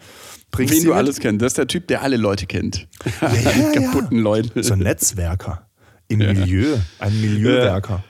[0.52, 0.98] Bringst Wen du mit?
[0.98, 1.42] alles kennst.
[1.42, 2.88] Das ist der Typ, der alle Leute kennt.
[3.22, 4.24] Ja, ja, kaputten ja.
[4.24, 4.64] Leute.
[4.64, 5.68] So ein Netzwerker.
[6.08, 6.78] Im Milieu.
[7.00, 8.04] Ein Milieuwerker.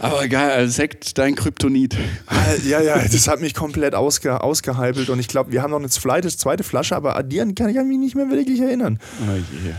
[0.00, 1.96] Aber geil, also Sekt, dein Kryptonit.
[2.26, 5.78] Ah, ja, ja, das hat mich komplett ausge, ausgeheibelt und ich glaube, wir haben noch
[5.78, 8.98] eine zweite, Flasche, aber an die kann ich mich nicht mehr wirklich erinnern.
[9.22, 9.72] Oh je.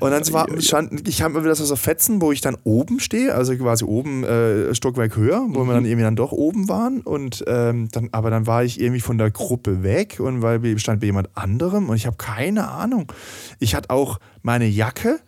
[0.00, 3.34] Und dann war, stand, ich habe mir wieder so Fetzen, wo ich dann oben stehe,
[3.34, 5.68] also quasi oben äh, Stockwerk höher, wo mhm.
[5.68, 7.00] wir dann irgendwie dann doch oben waren.
[7.00, 10.80] Und ähm, dann, aber dann war ich irgendwie von der Gruppe weg und weil ich
[10.80, 13.12] stand bei jemand anderem und ich habe keine Ahnung.
[13.58, 15.20] Ich hatte auch meine Jacke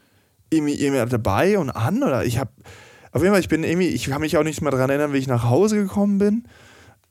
[0.50, 2.50] irgendwie, irgendwie dabei und an oder ich habe
[3.14, 5.18] auf jeden Fall, ich bin irgendwie, ich kann mich auch nicht mehr daran erinnern, wie
[5.18, 6.48] ich nach Hause gekommen bin.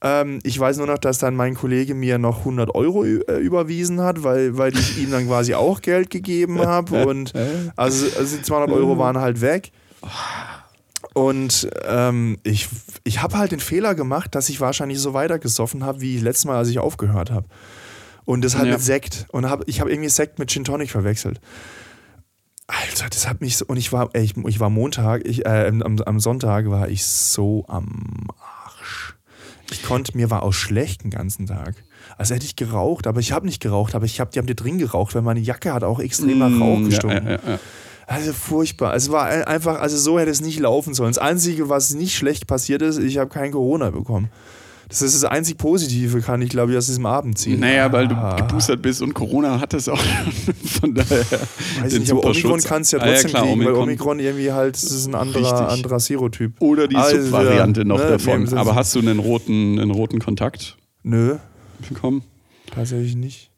[0.04, 4.02] Ähm, ich weiß nur noch, dass dann mein Kollege mir noch 100 Euro äh, überwiesen
[4.02, 7.08] hat, weil, weil ich ihm dann quasi auch Geld gegeben habe.
[7.08, 7.34] Und
[7.78, 9.72] also, also die 200 Euro waren halt weg.
[11.14, 12.68] Und ähm, ich,
[13.04, 16.58] ich habe halt den Fehler gemacht, dass ich wahrscheinlich so weitergesoffen habe, wie letztes Mal,
[16.58, 17.48] als ich aufgehört habe.
[18.26, 18.74] Und das halt ja.
[18.74, 19.28] mit Sekt.
[19.32, 21.40] Und hab, ich habe irgendwie Sekt mit Gin Tonic verwechselt.
[22.68, 23.66] Alter, das hat mich so.
[23.66, 27.06] Und ich war, ey, ich, ich war Montag, ich, äh, am, am Sonntag war ich
[27.06, 28.63] so am Arsch.
[29.74, 31.76] Ich konnte, mir war auch schlecht den ganzen Tag.
[32.18, 34.56] Also hätte ich geraucht, aber ich habe nicht geraucht, aber ich habe, die haben die
[34.56, 37.26] drin geraucht, weil meine Jacke hat auch extrem nach Rauch gestunken.
[37.26, 37.60] Ja, ja, ja.
[38.06, 38.92] Also furchtbar.
[38.92, 41.12] Also, es war einfach, also so hätte es nicht laufen sollen.
[41.12, 44.30] Das Einzige, was nicht schlecht passiert ist, ich habe kein Corona bekommen.
[44.94, 47.60] Das ist das einzig Positive, kann ich glaube ich aus diesem Abend ziehen.
[47.60, 48.36] Naja, weil du ah.
[48.36, 49.98] geboostert bist und Corona hat es auch.
[50.80, 51.26] Von daher.
[51.82, 53.76] Weiß nicht, aber Omikron kannst du ja trotzdem ah, ja, klar, kriegen, Omikron.
[53.76, 56.62] weil Omikron irgendwie halt, das ist ein anderer, anderer Serotyp.
[56.62, 58.54] Oder die also, Subvariante noch ne, davon.
[58.56, 60.78] Aber hast du einen roten, einen roten Kontakt?
[61.02, 61.38] Nö.
[61.90, 62.22] Bekommen?
[62.72, 63.53] Tatsächlich nicht.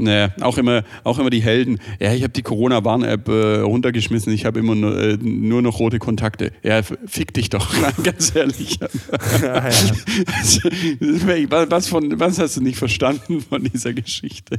[0.00, 1.78] Naja, auch immer, auch immer die Helden.
[2.00, 4.32] Ja, ich habe die Corona-Warn-App äh, runtergeschmissen.
[4.32, 6.52] Ich habe immer nur, äh, nur, noch rote Kontakte.
[6.62, 8.78] Ja, fick dich doch, ganz ehrlich.
[9.42, 9.70] Ja, ja.
[11.70, 14.58] was, von, was hast du nicht verstanden von dieser Geschichte?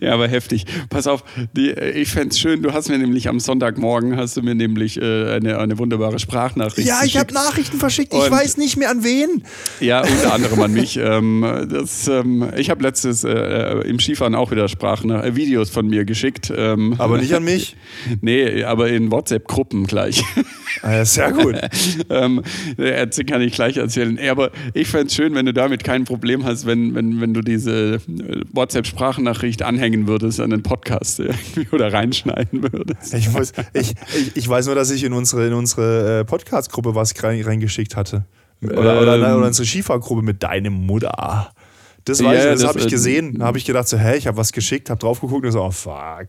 [0.00, 0.64] Ja, aber heftig.
[0.90, 1.24] Pass auf,
[1.56, 5.00] die, ich fände es schön, du hast mir nämlich am Sonntagmorgen, hast du mir nämlich
[5.00, 9.04] äh, eine, eine wunderbare Sprachnachricht Ja, ich habe Nachrichten verschickt, ich weiß nicht mehr an
[9.04, 9.44] wen.
[9.80, 10.96] Ja, unter anderem an mich.
[10.96, 15.70] Ähm, das, ähm, ich habe letztes äh, äh im Skifahren auch wieder Sprachnachrichten, äh, Videos
[15.70, 16.52] von mir geschickt.
[16.54, 17.76] Ähm, aber nicht an mich?
[18.20, 20.24] nee, aber in WhatsApp-Gruppen gleich.
[20.82, 21.56] Ah, ja, sehr gut.
[22.10, 22.42] ähm,
[23.26, 24.18] kann ich gleich erzählen.
[24.28, 27.40] Aber ich fände es schön, wenn du damit kein Problem hast, wenn, wenn, wenn du
[27.40, 28.00] diese
[28.52, 31.20] WhatsApp-Sprachnachricht Nachricht anhängen würdest an den Podcast
[31.72, 33.12] oder reinschneiden würdest.
[33.12, 36.94] Ich, muss, ich, ich, ich, weiß nur, dass ich in unsere, in unsere äh, Podcast-Gruppe
[36.94, 38.24] was reingeschickt hatte.
[38.62, 41.50] Oder, ähm, oder, oder unsere Skifahrgruppe mit deinem Mutter.
[42.06, 43.38] Das, ja, das, das habe ich gesehen.
[43.38, 45.62] Da habe ich gedacht, so, hä, ich habe was geschickt, habe drauf geguckt und so,
[45.62, 46.28] oh fuck.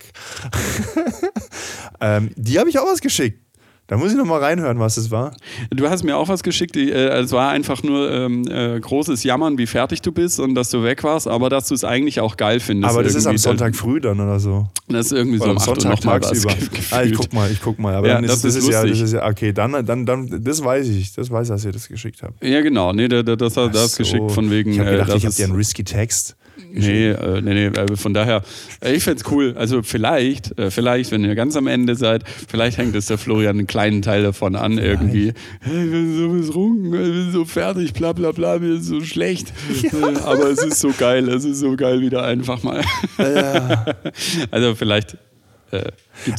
[2.02, 3.45] ähm, die habe ich auch was geschickt.
[3.88, 5.36] Da muss ich noch mal reinhören, was es war.
[5.70, 6.76] Du hast mir auch was geschickt.
[6.76, 10.70] Äh, es war einfach nur ähm, äh, großes Jammern, wie fertig du bist und dass
[10.70, 12.92] du weg warst, aber dass du es eigentlich auch geil findest.
[12.92, 14.66] Aber das ist am Sonntag früh dann oder so.
[14.88, 16.54] Das ist irgendwie oder so am Sonntag tagsüber.
[16.90, 17.94] Ah, ich guck mal, ich guck mal.
[17.94, 20.64] Aber ja, das, ist, das, ist ja, das ist ja, okay, dann, dann, dann, das
[20.64, 21.14] weiß ich.
[21.14, 22.42] Das weiß, dass ihr das geschickt habt.
[22.44, 22.92] Ja, genau.
[22.92, 23.98] Nee, das, das, das, das so.
[24.02, 24.72] geschickt von wegen.
[24.72, 26.36] Ich habe gedacht, äh, ich habe dir einen risky Text.
[26.72, 28.42] Nee, äh, nee, nee, äh, von daher,
[28.80, 29.54] äh, ich fände es cool.
[29.56, 33.58] Also vielleicht, äh, vielleicht, wenn ihr ganz am Ende seid, vielleicht hängt es der Florian
[33.58, 35.32] einen kleinen Teil davon an irgendwie.
[35.60, 39.00] Hey, ich bin so betrunken, ich bin so fertig, bla bla bla, mir ist so
[39.02, 39.52] schlecht.
[39.82, 40.08] Ja.
[40.08, 42.82] Äh, aber es ist so geil, es ist so geil wieder einfach mal.
[43.18, 43.84] Ja.
[44.50, 45.16] also vielleicht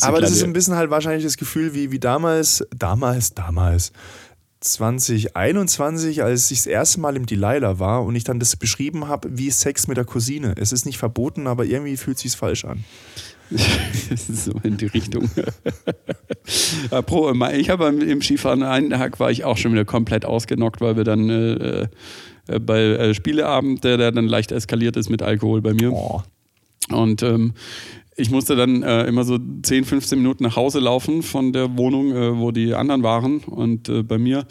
[0.01, 3.91] Aber das ist ein bisschen halt wahrscheinlich das Gefühl wie, wie damals, damals, damals,
[4.60, 9.30] 2021, als ich das erste Mal im Delilah war und ich dann das beschrieben habe
[9.38, 10.56] wie Sex mit der Cousine.
[10.58, 12.84] Es ist nicht verboten, aber irgendwie fühlt es sich falsch an.
[14.30, 15.30] so in die Richtung.
[16.46, 21.04] ich habe im Skifahren einen Tag war ich auch schon wieder komplett ausgenockt, weil wir
[21.04, 21.88] dann äh,
[22.48, 25.93] äh, bei äh, Spieleabend, der, der, dann leicht eskaliert ist mit Alkohol bei mir.
[25.93, 26.24] Oh.
[26.89, 27.54] Und ähm,
[28.17, 32.12] ich musste dann äh, immer so 10, 15 Minuten nach Hause laufen von der Wohnung,
[32.12, 34.45] äh, wo die anderen waren und äh, bei mir.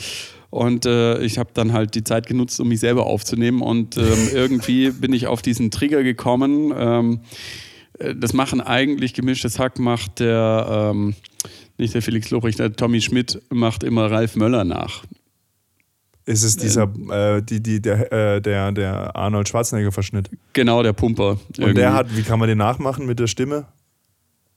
[0.51, 3.61] Und äh, ich habe dann halt die Zeit genutzt, um mich selber aufzunehmen.
[3.63, 6.73] Und ähm, irgendwie bin ich auf diesen Trigger gekommen.
[6.77, 7.21] Ähm,
[7.99, 11.15] äh, das machen eigentlich gemischtes Hack, macht der, ähm,
[11.77, 15.05] nicht der Felix Lobrecht, der Tommy Schmidt macht immer Ralf Möller nach.
[16.27, 20.29] Ist es dieser, äh, die, die, der, äh, der, der Arnold Schwarzenegger-Verschnitt?
[20.55, 21.31] Genau, der Pumper.
[21.31, 21.75] Und irgendwie.
[21.75, 23.67] der hat, wie kann man den nachmachen mit der Stimme?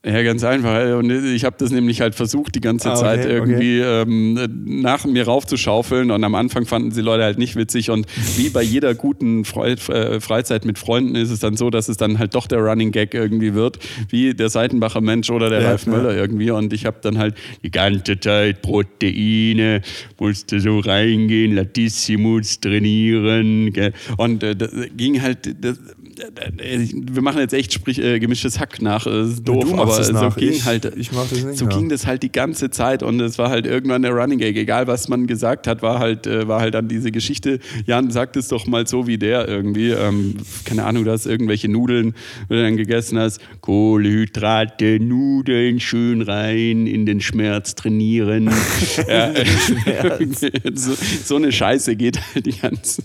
[0.06, 0.98] Ja, ganz einfach.
[0.98, 4.04] Und ich habe das nämlich halt versucht, die ganze ah, okay, Zeit irgendwie okay.
[4.04, 6.10] ähm, nach mir raufzuschaufeln.
[6.12, 7.90] Und am Anfang fanden sie Leute halt nicht witzig.
[7.90, 8.08] Und
[8.38, 11.98] wie bei jeder guten Fre äh, Freizeit mit Freunden ist es dann so, dass es
[11.98, 15.70] dann halt doch der Running Gag irgendwie wird, wie der Seitenbacher Mensch oder der ja,
[15.72, 16.52] Ralf Möller irgendwie.
[16.52, 19.82] Und ich habe dann halt die ganze Zeit Proteine,
[20.18, 23.74] musste so reingehen, Latissimus trainieren.
[23.74, 23.92] Gell?
[24.16, 25.56] Und äh, das ging halt.
[25.62, 25.78] Das,
[26.20, 30.36] wir machen jetzt echt sprich, äh, gemischtes Hack nach, äh, ist doof, aber so nach.
[30.36, 31.78] ging ich, halt, ich das so nach.
[31.78, 34.88] ging das halt die ganze Zeit und es war halt irgendwann der Running Gag, egal
[34.88, 38.48] was man gesagt hat, war halt, äh, war halt dann diese Geschichte, Jan sagt es
[38.48, 42.16] doch mal so wie der irgendwie, ähm, keine Ahnung, du hast irgendwelche Nudeln,
[42.48, 48.50] wenn du dann gegessen hast, Kohlenhydrate, Nudeln schön rein, in den Schmerz trainieren.
[49.08, 50.46] ja, Schmerz.
[50.74, 53.04] so, so, eine Scheiße geht halt die ganze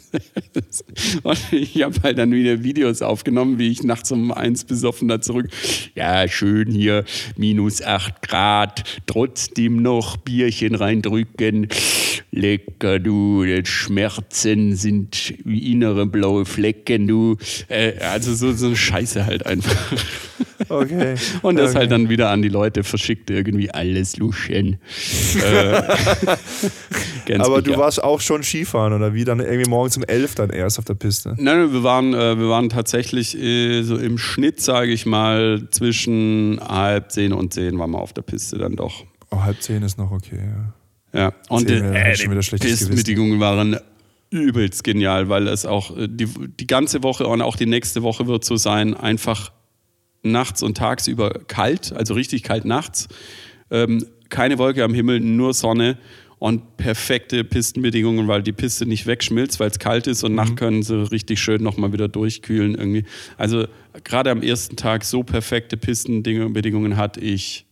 [1.23, 5.21] Und ich habe halt dann wieder Videos aufgenommen, wie ich nachts um eins besoffen da
[5.21, 5.49] zurück.
[5.95, 7.05] Ja, schön hier,
[7.37, 11.69] minus acht Grad, trotzdem noch Bierchen reindrücken.
[12.31, 17.37] Lecker, du, Schmerzen sind wie innere blaue Flecken, du.
[17.69, 19.93] Äh, also so, so Scheiße halt einfach.
[20.69, 21.15] Okay.
[21.43, 21.81] Und das okay.
[21.81, 24.79] halt dann wieder an die Leute verschickt, irgendwie alles luschen.
[25.37, 25.83] äh,
[27.39, 29.25] Aber du warst auch schon Skifahren oder wie?
[29.25, 31.35] Dann irgendwie morgens um elf dann erst auf der Piste?
[31.39, 36.61] Nein, wir waren, äh, wir waren tatsächlich äh, so im Schnitt, sage ich mal, zwischen
[36.61, 39.05] halb zehn und zehn waren wir auf der Piste dann doch.
[39.31, 40.75] Oh, halb zehn ist noch okay, ja.
[41.15, 43.77] Ja, und die, äh, die Pistmittigungen waren
[44.31, 48.27] übelst genial, weil es auch äh, die, die ganze Woche und auch die nächste Woche
[48.27, 49.53] wird so sein, einfach
[50.23, 53.09] nachts und tagsüber kalt, also richtig kalt nachts.
[53.71, 55.99] Ähm, keine Wolke am Himmel, nur Sonne
[56.39, 60.37] und perfekte Pistenbedingungen, weil die Piste nicht wegschmilzt, weil es kalt ist und mhm.
[60.37, 63.05] nachts können sie richtig schön nochmal wieder durchkühlen irgendwie.
[63.37, 63.67] Also
[64.03, 67.67] gerade am ersten Tag so perfekte Pistenbedingungen hatte ich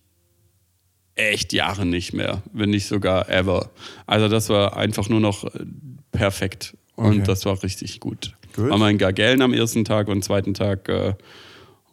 [1.15, 3.71] echt Jahre nicht mehr, wenn nicht sogar ever.
[4.07, 5.65] Also das war einfach nur noch äh,
[6.11, 7.23] perfekt und okay.
[7.27, 8.35] das war richtig gut.
[8.55, 8.71] Gut.
[8.71, 11.15] War mal in Gargellen am ersten Tag und zweiten Tag äh,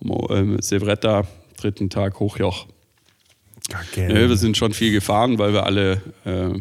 [0.02, 1.28] ähm, Sevretta,
[1.58, 2.68] dritten Tag Hochjoch.
[3.96, 6.60] Ja, wir sind schon viel gefahren, weil wir alle äh,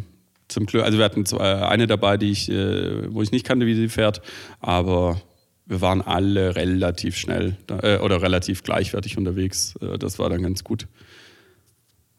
[0.48, 3.66] zum Glück, also wir hatten zwei, eine dabei, die ich, äh, wo ich nicht kannte,
[3.66, 4.22] wie sie fährt,
[4.60, 5.20] aber
[5.66, 9.74] wir waren alle relativ schnell äh, oder relativ gleichwertig unterwegs.
[9.82, 10.86] Äh, das war dann ganz gut.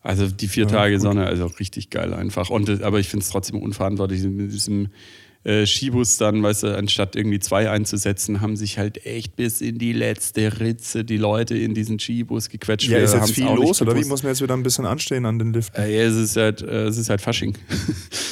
[0.01, 1.01] Also die vier ja, Tage gut.
[1.01, 2.49] Sonne, also richtig geil einfach.
[2.49, 4.89] Und, aber ich finde es trotzdem unverantwortlich mit diesem
[5.43, 9.77] äh, Skibus dann, weißt du, anstatt irgendwie zwei einzusetzen, haben sich halt echt bis in
[9.77, 12.89] die letzte Ritze die Leute in diesen Skibus gequetscht.
[12.89, 14.03] Ja, ist jetzt viel los, oder wie?
[14.03, 15.81] Muss man jetzt wieder ein bisschen anstehen an den Liften?
[15.81, 17.57] Äh, ja, es ist halt, äh, es ist halt Fasching.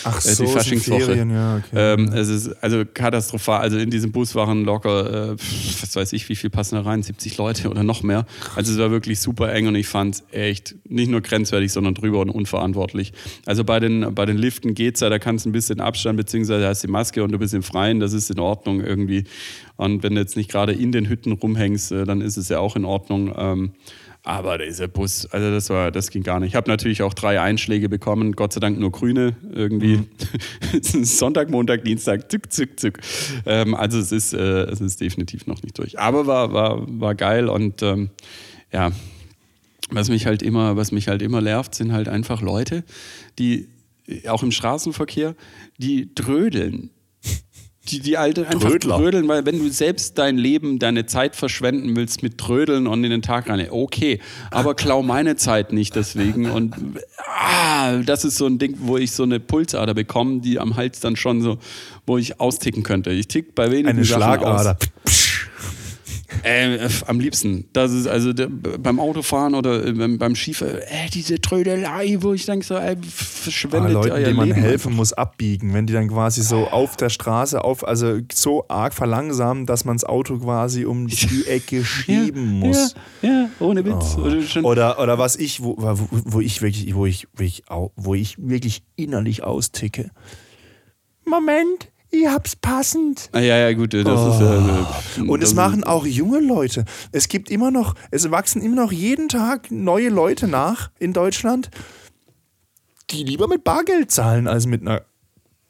[0.04, 1.06] Ach so, die Faschingswoche.
[1.06, 1.76] Ferien, ja, okay.
[1.76, 3.62] Ähm, es ist also katastrophal.
[3.62, 5.36] Also in diesem Bus waren locker, äh,
[5.82, 7.04] was weiß ich, wie viel passen da rein?
[7.04, 8.26] 70 Leute oder noch mehr.
[8.56, 11.94] Also es war wirklich super eng und ich fand es echt nicht nur grenzwertig, sondern
[11.94, 13.14] drüber und unverantwortlich.
[13.46, 16.18] Also bei den, bei den Liften geht es ja, da kannst du ein bisschen Abstand,
[16.18, 19.26] beziehungsweise hast die Maske und du bist im Freien, das ist in Ordnung irgendwie.
[19.76, 22.58] Und wenn du jetzt nicht gerade in den Hütten rumhängst, äh, dann ist es ja
[22.58, 23.32] auch in Ordnung.
[23.38, 23.72] Ähm,
[24.24, 26.50] aber dieser Bus, also das war, das ging gar nicht.
[26.50, 29.98] Ich habe natürlich auch drei Einschläge bekommen, Gott sei Dank nur grüne irgendwie.
[29.98, 30.08] Mhm.
[30.82, 33.00] Sonntag, Montag, Dienstag, zück, zück, zück.
[33.46, 36.00] Ähm, also es ist, äh, es ist definitiv noch nicht durch.
[36.00, 38.10] Aber war, war, war geil und ähm,
[38.74, 38.92] ja,
[39.92, 42.84] was mich halt immer, was mich halt immer nervt, sind halt einfach Leute,
[43.40, 43.68] die
[44.28, 45.36] auch im Straßenverkehr,
[45.78, 46.92] die drödeln
[47.92, 48.98] die, die alte einfach Trödler.
[48.98, 53.10] trödeln, weil wenn du selbst dein Leben, deine Zeit verschwenden willst mit Trödeln und in
[53.10, 54.20] den Tag rein, okay,
[54.52, 56.76] aber klau meine Zeit nicht deswegen und
[57.26, 61.00] ah, das ist so ein Ding, wo ich so eine Pulsader bekomme, die am Hals
[61.00, 61.58] dann schon so,
[62.06, 63.12] wo ich austicken könnte.
[63.12, 64.78] Ich tick bei wenigen Eine Sachen Schlagader.
[65.06, 65.17] Aus.
[66.44, 67.66] Äh, am liebsten.
[67.74, 72.34] Das ist also der, beim Autofahren oder äh, beim, beim Skifahren, äh, diese Trödelei, wo
[72.34, 75.94] ich denke, so, ey, verschwendet ah, Leuten, denen man Leben helfen muss, abbiegen, wenn die
[75.94, 80.38] dann quasi so auf der Straße, auf, also so arg verlangsamen, dass man das Auto
[80.38, 82.96] quasi um die Ecke schieben ja, muss.
[83.22, 84.18] Ja, ja, ohne Witz.
[84.18, 84.22] Oh.
[84.22, 87.64] Oder, oder, oder, was ich, wo, wo, wo ich wirklich, wo ich, wo ich,
[87.96, 90.12] wo ich wirklich innerlich austicke.
[91.26, 93.30] Moment, ich hab's passend.
[93.34, 94.32] Ah, ja, ja, gut, das oh.
[94.32, 95.24] ist ja.
[95.24, 96.86] Äh, und es machen auch junge Leute.
[97.12, 101.70] Es gibt immer noch, es wachsen immer noch jeden Tag neue Leute nach in Deutschland,
[103.10, 105.02] die lieber mit Bargeld zahlen als mit einer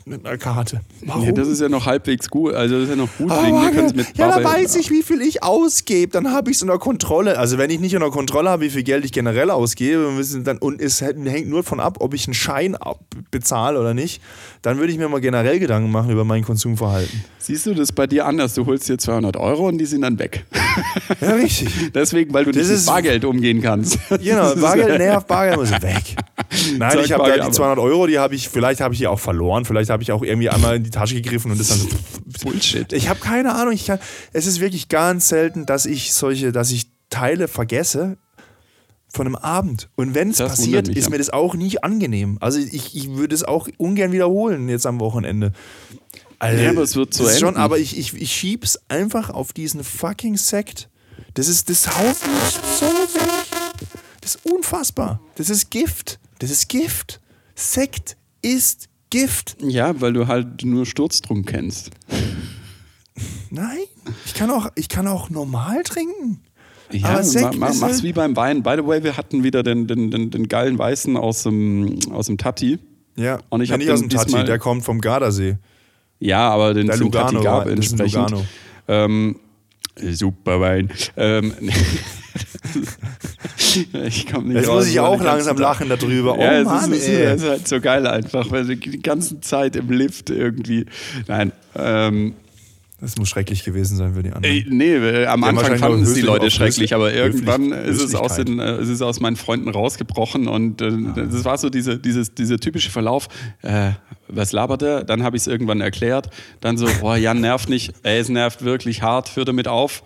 [0.08, 0.82] mit einer Karte.
[1.06, 1.26] Warum?
[1.26, 2.54] Nee, das ist ja noch halbwegs gut.
[2.54, 3.32] Also das ist ja noch gut.
[3.32, 6.12] Ah, wegen, mit ja, da weiß ich, wie viel ich ausgebe.
[6.12, 7.38] Dann habe ich es unter Kontrolle.
[7.38, 10.10] Also wenn ich nicht unter Kontrolle habe, wie viel Geld ich generell ausgebe,
[10.44, 12.78] dann, und es hängt nur davon ab, ob ich einen Schein
[13.32, 14.22] bezahle oder nicht,
[14.62, 17.24] dann würde ich mir mal generell Gedanken machen über mein Konsumverhalten.
[17.40, 18.56] Siehst du das bei dir anders?
[18.56, 20.46] Du holst dir 200 Euro und die sind dann weg.
[21.22, 21.92] Ja, richtig.
[21.96, 23.98] Deswegen, weil du das nicht mit Bargeld umgehen kannst.
[24.22, 26.16] Genau, Bargeld nervt, Bargeld muss weg.
[26.78, 29.66] Nein, ich habe die 200 Euro, die habe ich, vielleicht habe ich die auch verloren,
[29.66, 31.88] vielleicht habe ich auch irgendwie einmal in die Tasche gegriffen und das dann so.
[32.44, 32.92] Bullshit.
[32.94, 33.74] Ich habe keine Ahnung.
[33.74, 34.00] Ich kann,
[34.34, 38.18] es ist wirklich ganz selten, dass ich solche, dass ich Teile vergesse
[39.08, 39.90] von einem Abend.
[39.96, 42.38] Und wenn es passiert, ist mir das auch nicht angenehm.
[42.42, 45.54] Also ich, ich würde es auch ungern wiederholen jetzt am Wochenende.
[46.40, 47.40] Also, ja, aber es wird so enden.
[47.40, 50.90] schon, aber ich, ich, ich schieb's einfach auf diesen fucking Sekt.
[51.34, 53.48] Das ist, das haut mich so weg.
[54.22, 55.20] Das ist unfassbar.
[55.36, 56.20] Das ist Gift.
[56.40, 57.22] Das ist Gift.
[57.56, 59.58] Sekt ist Gift.
[59.62, 61.92] Ja, weil du halt nur Sturztrunk kennst.
[63.50, 63.78] Nein,
[64.26, 66.42] ich kann auch, ich kann auch normal trinken.
[66.92, 68.64] Ja, aber Sekt ma, ma, mach's wie beim Wein.
[68.64, 72.28] By the way, wir hatten wieder den, den, den, den geilen Weißen aus dem, aus
[72.28, 72.80] dem Tatti.
[73.16, 75.58] Ja, und ich ja, nicht aus dem Tatti, der kommt vom Gardasee.
[76.20, 78.34] Ja, aber den Lugano, gab entsprechend.
[78.88, 79.38] Ähm,
[79.98, 80.90] super Wein.
[81.16, 81.54] Ähm,
[84.06, 86.38] ich komme nicht Jetzt raus, muss ich auch langsam lachen darüber.
[86.38, 87.36] Oh ja, Mann, es ist, ey.
[87.36, 90.86] ist halt so geil einfach, weil die ganze Zeit im Lift irgendwie.
[91.28, 92.34] Nein, ähm,
[93.00, 94.56] das muss schrecklich gewesen sein für die anderen.
[94.56, 98.60] Äh, nee, am Anfang fanden es die Leute schrecklich, aber irgendwann ist es, aus den,
[98.60, 101.14] äh, ist es aus meinen Freunden rausgebrochen und äh, ah.
[101.16, 103.28] das war so diese, dieses, dieser typische Verlauf.
[103.62, 103.92] Äh,
[104.28, 105.04] was labert er?
[105.04, 106.32] Dann habe ich es irgendwann erklärt.
[106.60, 107.94] Dann so, boah, Jan nervt nicht.
[108.02, 110.04] Ey, es nervt wirklich hart, hör damit auf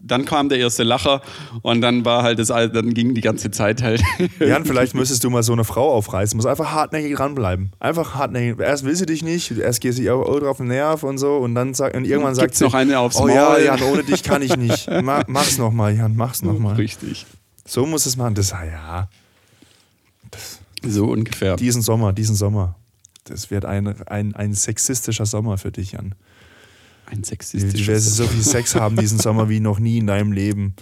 [0.00, 1.22] dann kam der erste Lacher
[1.62, 4.02] und dann war halt das, dann ging die ganze Zeit halt.
[4.38, 7.72] Jan, vielleicht müsstest du mal so eine Frau aufreißen, muss einfach hartnäckig dranbleiben.
[7.80, 8.60] Einfach hartnäckig.
[8.60, 11.54] Erst will sie dich nicht, erst geht sie auch drauf den Nerv und so und
[11.54, 13.32] dann sagt, und irgendwann sagt Gibt's sie, noch eine aufs oh Maul.
[13.32, 14.88] ja, Jan, ohne dich kann ich nicht.
[15.02, 16.76] mach's nochmal, Jan, mach's nochmal.
[16.76, 17.26] Richtig.
[17.66, 18.34] So muss es machen.
[18.34, 19.08] Das, ah ja.
[20.30, 21.56] Das, so ungefähr.
[21.56, 22.76] Diesen Sommer, diesen Sommer.
[23.24, 26.14] Das wird ein, ein, ein sexistischer Sommer für dich, Jan.
[27.10, 27.86] Ein sexistisches.
[27.86, 30.74] Du wirst so viel Sex haben diesen Sommer wie noch nie in deinem Leben.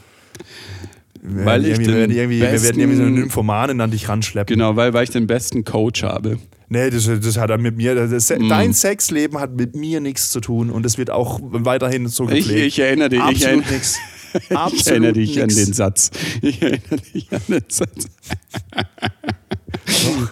[1.23, 4.09] Wir weil werden, ich wir, werden irgendwie, wir werden irgendwie so einen Nymphomanen an dich
[4.09, 4.55] ranschleppen.
[4.55, 6.39] Genau, weil, weil ich den besten Coach habe.
[6.69, 7.95] Nee, das, das hat er mit mir.
[7.95, 8.49] Das, mm.
[8.49, 12.51] Dein Sexleben hat mit mir nichts zu tun und es wird auch weiterhin so gepflegt.
[12.51, 13.21] Ich, ich erinnere dich.
[13.21, 13.99] Absolut nichts.
[14.51, 15.43] Absolut ich erinnere dich nix.
[15.43, 16.11] an den Satz.
[16.43, 18.07] Ich erinnere dich an den Satz.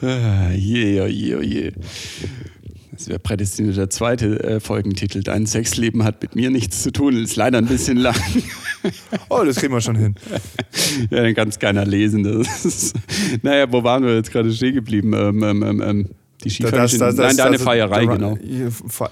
[0.03, 0.07] oh.
[0.57, 1.73] je, oh je, oh je.
[3.23, 5.23] Prädestiniert der zweite äh, Folgentitel.
[5.23, 7.17] Dein Sexleben hat mit mir nichts zu tun.
[7.17, 8.17] Ist leider ein bisschen lang.
[9.29, 10.14] oh, das kriegen wir schon hin.
[11.11, 12.25] ja, dann kann es keiner lesen.
[12.25, 12.97] Das ist,
[13.43, 15.12] naja, wo waren wir jetzt gerade stehen geblieben?
[15.14, 16.09] Ähm, ähm, ähm, ähm
[16.43, 16.99] die Skifahrerin.
[16.99, 18.38] Nein, das, deine das, Feierei, genau.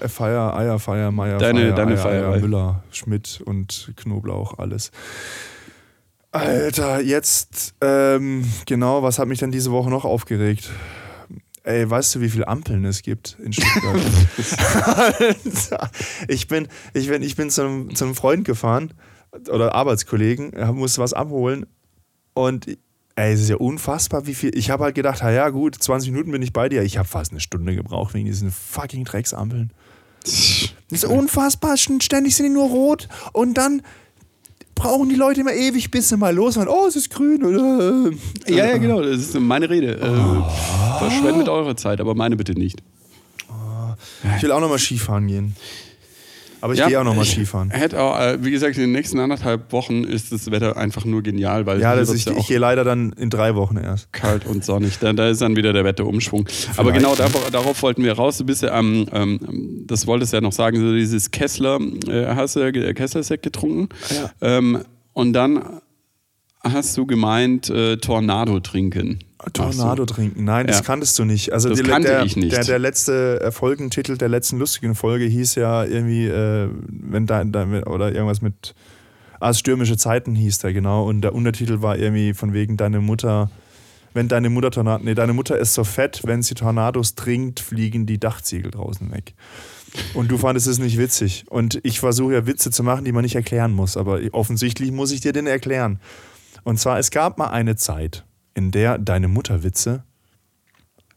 [0.07, 2.33] Feier, Eier, Feier, Meier, deine, Feier, deine Eier, Feierei.
[2.35, 4.91] Eier, Müller, Schmidt und Knoblauch, alles.
[6.31, 10.69] Alter, jetzt, ähm, genau, was hat mich denn diese Woche noch aufgeregt?
[11.63, 13.95] Ey, weißt du, wie viele Ampeln es gibt in Stuttgart?
[16.27, 18.93] ich bin, ich bin, ich bin zu einem, zu einem Freund gefahren
[19.49, 21.65] oder Arbeitskollegen, musste was abholen
[22.33, 22.67] und
[23.15, 24.57] ey, es ist ja unfassbar, wie viel.
[24.57, 26.83] Ich habe halt gedacht, ja gut, 20 Minuten bin ich bei dir.
[26.83, 29.71] Ich habe fast eine Stunde gebraucht wegen diesen fucking Drecksampeln.
[30.89, 33.81] Das ist unfassbar, ständig sind die nur rot und dann
[34.75, 36.67] brauchen die Leute immer ewig, bis sie mal los waren.
[36.67, 37.43] Oh, es ist grün.
[37.43, 38.11] Oder?
[38.47, 39.01] Ja, ja, genau.
[39.01, 39.99] Das ist meine Rede.
[39.99, 40.43] Äh, oh.
[40.99, 42.81] Verschwendet eure Zeit, aber meine bitte nicht.
[44.37, 45.55] Ich will auch nochmal Skifahren gehen.
[46.63, 47.71] Aber ich ja, gehe auch nochmal Skifahren.
[47.71, 51.21] Hätte auch, äh, wie gesagt, in den nächsten anderthalb Wochen ist das Wetter einfach nur
[51.21, 54.13] genial, weil ja, das ich, ja ich gehe leider dann in drei Wochen erst.
[54.13, 54.97] Kalt und sonnig.
[54.97, 56.47] Da, da ist dann wieder der Wetterumschwung.
[56.47, 56.79] Vielleicht.
[56.79, 58.37] Aber genau darauf, darauf, wollten wir raus.
[58.37, 62.27] Du bist ja am, ähm, das wolltest du ja noch sagen, so dieses Kessler, äh,
[62.27, 63.89] hast du Kessler-Sekt getrunken.
[64.09, 64.31] Ja.
[64.39, 65.81] Ähm, und dann
[66.63, 69.19] hast du gemeint, äh, Tornado trinken.
[69.51, 70.13] Tornado so.
[70.13, 70.45] trinken.
[70.45, 70.83] Nein, das ja.
[70.83, 71.51] kanntest du nicht.
[71.51, 72.53] Also das die, kannte der, ich nicht.
[72.53, 77.65] Der, der letzte Folgentitel der letzten lustigen Folge hieß ja irgendwie, äh, wenn da, da,
[77.85, 78.73] oder irgendwas mit
[79.43, 81.05] Ah, stürmische Zeiten hieß der, genau.
[81.05, 83.51] Und der Untertitel war irgendwie von wegen deine Mutter,
[84.13, 88.05] wenn deine Mutter Tornado, nee, deine Mutter ist so fett, wenn sie Tornados trinkt, fliegen
[88.05, 89.33] die Dachziegel draußen weg.
[90.13, 91.43] Und du fandest es nicht witzig.
[91.49, 93.97] Und ich versuche ja Witze zu machen, die man nicht erklären muss.
[93.97, 95.99] Aber offensichtlich muss ich dir den erklären.
[96.63, 100.03] Und zwar, es gab mal eine Zeit, in der deine Mutterwitze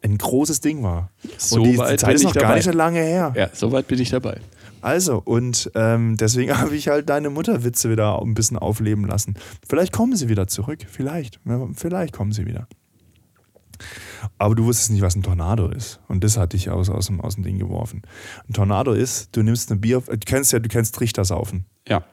[0.02, 1.10] ein großes Ding war.
[1.38, 3.32] So und die weit Zeit ist noch gar nicht so lange her.
[3.36, 4.40] Ja, so weit bin ich dabei.
[4.80, 9.34] Also, und ähm, deswegen habe ich halt deine Mutterwitze wieder ein bisschen aufleben lassen.
[9.68, 10.80] Vielleicht kommen sie wieder zurück.
[10.88, 11.40] Vielleicht.
[11.74, 12.68] Vielleicht kommen sie wieder.
[14.38, 16.00] Aber du wusstest nicht, was ein Tornado ist.
[16.08, 18.02] Und das hat dich aus, aus, dem, aus dem Ding geworfen.
[18.48, 21.66] Ein Tornado ist, du nimmst eine Bier, du kennst ja, du kennst Trichtersaufen.
[21.86, 22.04] Ja.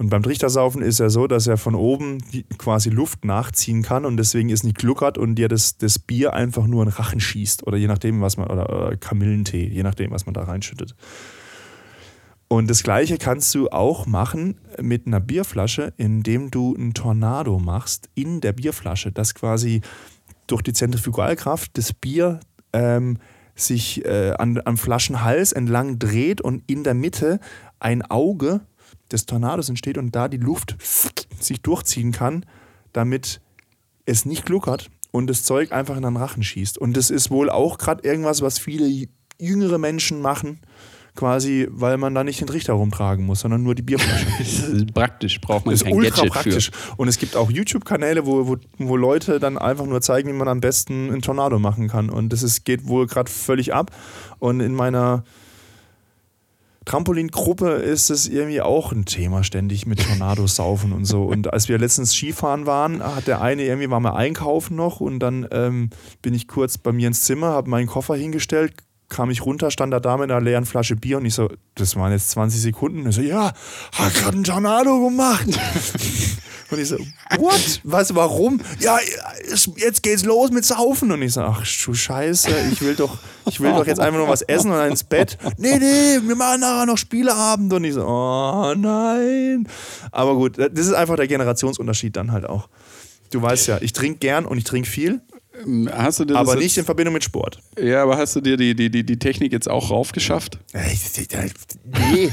[0.00, 2.22] Und beim Trichtersaufen ist er so, dass er von oben
[2.56, 6.66] quasi Luft nachziehen kann und deswegen ist nicht gluckert und dir das, das Bier einfach
[6.66, 10.24] nur in Rachen schießt oder je nachdem, was man, oder, oder Kamillentee, je nachdem, was
[10.24, 10.94] man da reinschüttet.
[12.48, 18.08] Und das gleiche kannst du auch machen mit einer Bierflasche, indem du einen Tornado machst
[18.14, 19.82] in der Bierflasche, dass quasi
[20.46, 22.40] durch die Zentrifugalkraft das Bier
[22.72, 23.18] ähm,
[23.54, 27.38] sich äh, an, am Flaschenhals entlang dreht und in der Mitte
[27.80, 28.62] ein Auge
[29.12, 30.76] des Tornados entsteht und da die Luft
[31.40, 32.44] sich durchziehen kann,
[32.92, 33.40] damit
[34.06, 36.78] es nicht gluckert und das Zeug einfach in den Rachen schießt.
[36.78, 40.60] Und das ist wohl auch gerade irgendwas, was viele jüngere Menschen machen,
[41.16, 44.26] quasi, weil man da nicht den Trichter rumtragen muss, sondern nur die Bierflasche.
[44.38, 46.70] das ist praktisch, braucht man das kein ist ultra Gadget praktisch.
[46.70, 46.94] Für.
[46.96, 50.48] Und es gibt auch YouTube-Kanäle, wo, wo, wo Leute dann einfach nur zeigen, wie man
[50.48, 52.10] am besten einen Tornado machen kann.
[52.10, 53.90] Und das ist, geht wohl gerade völlig ab.
[54.38, 55.24] Und in meiner
[56.86, 61.24] Trampolingruppe ist es irgendwie auch ein Thema, ständig mit Tornados saufen und so.
[61.24, 65.18] Und als wir letztens Skifahren waren, hat der eine irgendwie, war mal einkaufen noch und
[65.18, 65.90] dann ähm,
[66.22, 68.72] bin ich kurz bei mir ins Zimmer, habe meinen Koffer hingestellt,
[69.10, 71.96] kam ich runter, stand da da mit einer leeren Flasche Bier und ich so, das
[71.96, 73.02] waren jetzt 20 Sekunden.
[73.02, 73.52] Und ich so, ja,
[73.92, 75.46] hat gerade einen Tornado gemacht.
[76.70, 76.98] Und ich so,
[77.38, 77.80] what?
[77.82, 78.60] Weißt du warum?
[78.78, 78.98] Ja,
[79.76, 81.10] jetzt geht's los mit Saufen.
[81.10, 84.28] Und ich so, ach du Scheiße, ich will doch, ich will doch jetzt einfach nur
[84.28, 85.36] was essen und dann ins Bett.
[85.58, 87.72] Nee, nee, wir machen nachher noch Spieleabend.
[87.72, 89.66] Und ich so, oh nein.
[90.12, 92.68] Aber gut, das ist einfach der Generationsunterschied dann halt auch.
[93.32, 95.20] Du weißt ja, ich trinke gern und ich trinke viel.
[95.92, 97.60] Hast du dir aber nicht in Verbindung mit Sport.
[97.78, 100.58] Ja, aber hast du dir die, die, die, die Technik jetzt auch raufgeschafft?
[101.84, 102.32] Nee.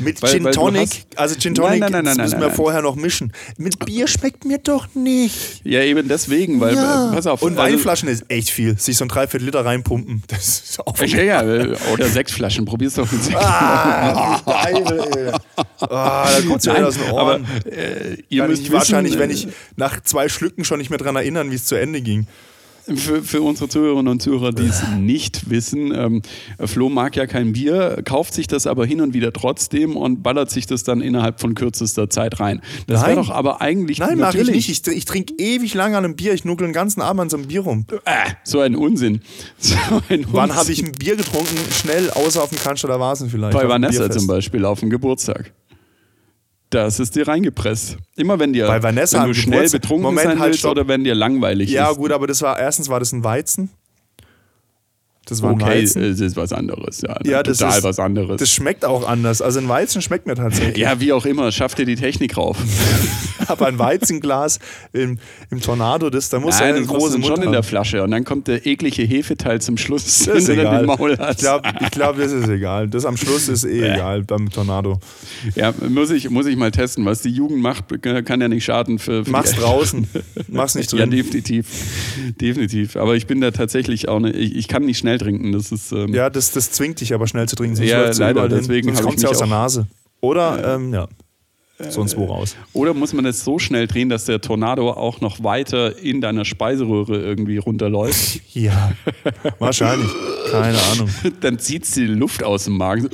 [0.00, 3.32] Mit weil, Gin Tonic, also Gin Tonic nein, nein, nein, müssen wir vorher noch mischen.
[3.56, 5.60] Mit Bier schmeckt mir doch nicht.
[5.64, 7.10] Ja, eben deswegen, weil, ja.
[7.14, 7.42] pass auf.
[7.42, 8.78] Und also, Weinflaschen ist echt viel.
[8.78, 12.94] Sich so ein Dreiviertel Liter reinpumpen, das ist auch Ja, ja, oder sechs Flaschen, probier's
[12.94, 13.36] doch mit sechs.
[13.36, 15.32] Ah, geil, ey.
[15.80, 17.46] Ah, da kommt's ja aus den Ohren.
[17.46, 21.50] Aber, äh, ihr müsst wahrscheinlich, wenn ich nach zwei Schlücken schon nicht mehr dran erinnern,
[21.50, 22.26] wie es zu Ende ging.
[22.84, 26.22] Für, für unsere Zuhörerinnen und Zuhörer, die es nicht wissen, ähm,
[26.58, 30.50] Flo mag ja kein Bier, kauft sich das aber hin und wieder trotzdem und ballert
[30.50, 32.60] sich das dann innerhalb von kürzester Zeit rein.
[32.88, 34.68] Das wäre doch aber eigentlich Nein, mache ich nicht.
[34.68, 36.34] Ich, ich trinke ewig lange an einem Bier.
[36.34, 37.86] Ich nuckel den ganzen Abend an so einem Bier rum.
[38.04, 39.20] Äh, so ein Unsinn.
[39.58, 39.76] So
[40.08, 41.56] ein Wann habe ich ein Bier getrunken?
[41.70, 43.54] Schnell, außer auf dem Cannstatter Vasen vielleicht.
[43.54, 45.52] Bei Vanessa zum Beispiel auf dem Geburtstag.
[46.72, 47.98] Das ist dir reingepresst.
[48.16, 50.70] Immer wenn dir, Bei Vanessa wenn du schnell Geburtstag- betrunken Moment, sein halt, willst stopp.
[50.72, 51.98] oder wenn dir langweilig Ja, ist.
[51.98, 53.68] gut, aber das war erstens war das ein Weizen.
[55.26, 56.02] Das war ein Okay, Weizen.
[56.02, 57.00] es ist was anderes.
[57.02, 58.38] Ja, Ja, das total ist- was anderes.
[58.40, 59.40] Das schmeckt auch anders.
[59.40, 60.76] Also ein Weizen schmeckt mir tatsächlich.
[60.78, 62.56] ja, wie auch immer, schafft dir die Technik rauf.
[63.48, 64.58] Aber ein Weizenglas
[64.92, 65.18] im,
[65.50, 67.52] im Tornado, das, da muss Nein, er das einen große großen schon Mund in haben.
[67.52, 70.78] der Flasche und dann kommt der eklige Hefeteil zum Schluss, Das wenn du egal.
[70.78, 71.38] den Maul Ich hast.
[71.40, 72.88] glaube, ich glaub, das ist egal.
[72.88, 74.98] Das am Schluss ist eh egal beim Tornado.
[75.54, 77.04] Ja, muss ich, muss ich mal testen.
[77.04, 80.08] Was die Jugend macht, kann ja nicht schaden für, für Mach's draußen.
[80.48, 81.10] Mach's nicht Ja, drin.
[81.10, 81.66] definitiv.
[82.40, 82.96] Definitiv.
[82.96, 85.52] Aber ich bin da tatsächlich auch nicht, ich, ich kann nicht schnell trinken.
[85.52, 87.76] Das ist, ähm, Ja, das, das zwingt dich aber schnell zu trinken.
[87.76, 89.86] Sonst Ja, leider, deswegen Sonst ich kommt's ja aus der Nase.
[90.20, 91.08] Oder, ähm, ja,
[91.90, 92.56] sonst wo raus.
[92.72, 96.44] Oder muss man es so schnell drehen, dass der Tornado auch noch weiter in deiner
[96.44, 98.40] Speiseröhre irgendwie runterläuft?
[98.52, 98.92] Ja,
[99.58, 100.10] wahrscheinlich.
[100.50, 101.08] Keine Ahnung.
[101.40, 103.08] Dann zieht es die Luft aus dem Magen.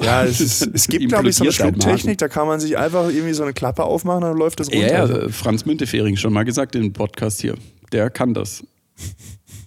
[0.00, 3.08] Ja, es, ist, es gibt, glaube ich, so eine Schlucktechnik, da kann man sich einfach
[3.08, 4.86] irgendwie so eine Klappe aufmachen, dann läuft das runter.
[4.86, 7.56] Ja, ja, äh, Franz Müntefering schon mal gesagt im Podcast hier.
[7.90, 8.62] Der kann das.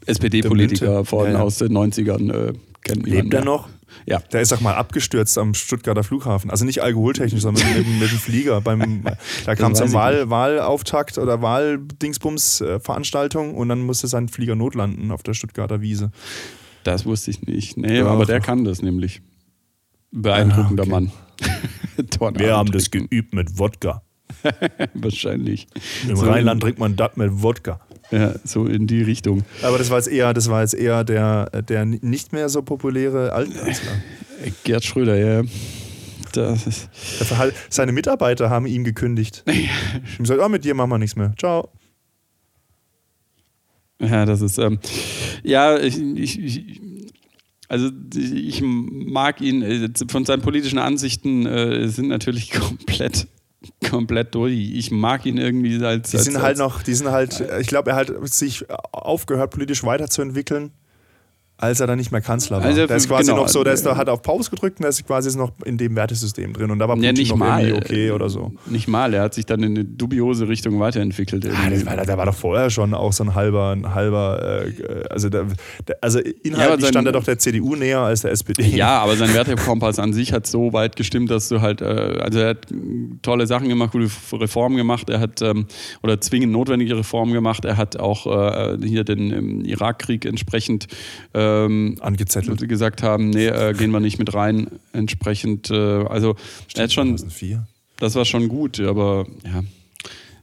[0.05, 1.39] SPD-Politiker von Ja, ja.
[1.41, 2.49] aus den 90ern.
[2.49, 2.53] Äh,
[2.83, 3.69] kennt Lebt er noch?
[4.05, 4.19] Ja.
[4.31, 6.51] Der ist auch mal abgestürzt am Stuttgarter Flughafen.
[6.51, 8.61] Also nicht alkoholtechnisch, sondern mit, dem- mit dem Flieger.
[8.61, 9.03] Beim,
[9.45, 15.23] da kam es ich Wahl, Wahlauftakt oder Wahldingsbums-Veranstaltung und dann musste sein Flieger notlanden auf
[15.23, 16.11] der Stuttgarter Wiese.
[16.83, 17.77] Das wusste ich nicht.
[17.77, 18.45] Nee, Ja, aber der doch.
[18.45, 19.21] kann das nämlich.
[20.11, 20.91] Beeindruckender Ah, okay.
[20.91, 21.11] Mann.
[22.09, 23.07] Tornado trinken.
[23.09, 24.01] geübt mit Wodka.
[24.93, 25.67] Wahrscheinlich.
[26.07, 27.79] Im So Rheinland trinkt man das mit Wodka.
[28.11, 29.43] Ja, so in die Richtung.
[29.63, 33.33] Aber das war jetzt eher, das war jetzt eher der, der nicht mehr so populäre
[33.33, 33.91] Altkanzler.
[34.43, 35.43] Äh, Gerd Schröder, ja.
[36.33, 36.89] Das
[37.69, 39.43] Seine Mitarbeiter haben ihm gekündigt.
[39.47, 41.33] Ihm gesagt, oh, mit dir machen wir nichts mehr.
[41.37, 41.69] Ciao.
[43.99, 44.57] ja, das ist.
[44.57, 44.79] Ähm,
[45.43, 46.81] ja, ich, ich, ich,
[47.67, 53.27] also ich mag ihn, äh, von seinen politischen Ansichten äh, sind natürlich komplett,
[53.95, 54.53] komplett durch.
[54.53, 56.11] Ich mag ihn irgendwie als.
[56.11, 59.83] Die sind als, halt noch, die sind halt, ich glaube, er hat sich aufgehört, politisch
[59.83, 60.71] weiterzuentwickeln,
[61.57, 62.65] als er dann nicht mehr Kanzler war.
[62.65, 63.43] Also, der ist quasi genau.
[63.43, 65.77] noch so, der ist da, hat auf Pause gedrückt und der ist quasi noch in
[65.77, 66.69] dem Wertesystem drin.
[66.69, 67.65] Und da war Ja, Putin nicht noch mal.
[67.65, 68.51] irgendwie okay oder so.
[68.65, 71.45] Nicht mal, er hat sich dann in eine dubiose Richtung weiterentwickelt.
[71.45, 71.85] Ah, irgendwie.
[71.85, 75.29] das war, der war doch vorher schon auch so ein halber, ein halber, äh, also,
[75.29, 75.45] der,
[75.87, 78.63] der, also Ja, inhaltlich sein- stand er doch der CDU näher als der SPD.
[78.75, 82.39] Ja, aber sein Wertekompass an sich hat so weit gestimmt, dass du halt, äh, also
[82.39, 82.67] er hat
[83.21, 85.67] tolle Sachen gemacht, gute Reformen gemacht, er hat, ähm,
[86.03, 90.87] oder zwingend notwendige Reformen gemacht, er hat auch äh, hier den ähm, Irakkrieg entsprechend
[91.45, 92.67] ähm, Angezettelt.
[92.67, 96.35] gesagt haben, nee, äh, gehen wir nicht mit rein, entsprechend, äh, also
[96.75, 97.67] er hat schon, 2004.
[97.97, 99.63] das war schon gut, aber ja.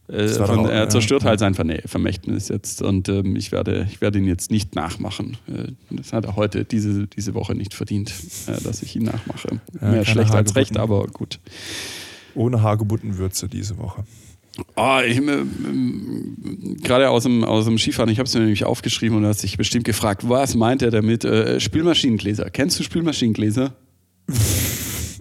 [0.08, 1.30] Äh, von, auch- er zerstört ja.
[1.30, 5.36] halt sein Vermächtnis jetzt und ähm, ich, werde, ich werde ihn jetzt nicht nachmachen.
[5.48, 8.12] Äh, das hat er heute, diese, diese Woche nicht verdient,
[8.46, 9.60] äh, dass ich ihn nachmache.
[9.80, 11.38] Ja, Mehr schlecht als recht, aber gut.
[12.34, 14.04] Ohne Hagebuttenwürze diese Woche.
[14.76, 19.16] Oh, ich, ähm, gerade aus dem, aus dem Skifahren, ich habe es mir nämlich aufgeschrieben
[19.16, 21.24] und du hast dich bestimmt gefragt, was meint er damit?
[21.24, 22.50] Äh, Spülmaschinengläser.
[22.50, 23.74] Kennst du Spülmaschinengläser?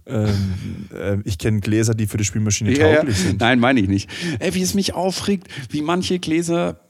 [0.05, 2.95] Ähm, äh, ich kenne Gläser, die für die Spielmaschine Ja, ja.
[2.97, 3.39] tauglich sind.
[3.39, 4.09] Nein, meine ich nicht.
[4.39, 6.81] Ey, wie es mich aufregt, wie manche Gläser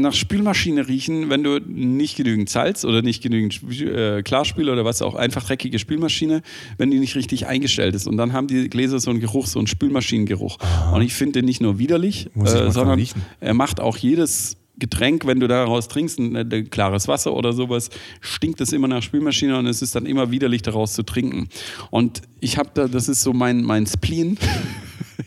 [0.00, 5.02] nach Spülmaschine riechen, wenn du nicht genügend Salz oder nicht genügend äh, Klarspül oder was
[5.02, 6.42] auch, einfach dreckige Spülmaschine,
[6.78, 8.06] wenn die nicht richtig eingestellt ist.
[8.06, 10.58] Und dann haben die Gläser so einen Geruch, so einen Spülmaschinengeruch.
[10.92, 13.02] Und ich finde den nicht nur widerlich, äh, sondern
[13.40, 17.88] er macht auch jedes Getränk, wenn du daraus trinkst, ein, ein klares Wasser oder sowas,
[18.20, 21.48] stinkt es immer nach Spülmaschine und es ist dann immer widerlich, daraus zu trinken.
[21.90, 24.38] Und ich habe da, das ist so mein, mein Spleen,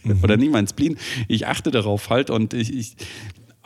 [0.23, 0.97] oder nicht mein Spleen,
[1.27, 2.95] ich achte darauf halt und ich, ich,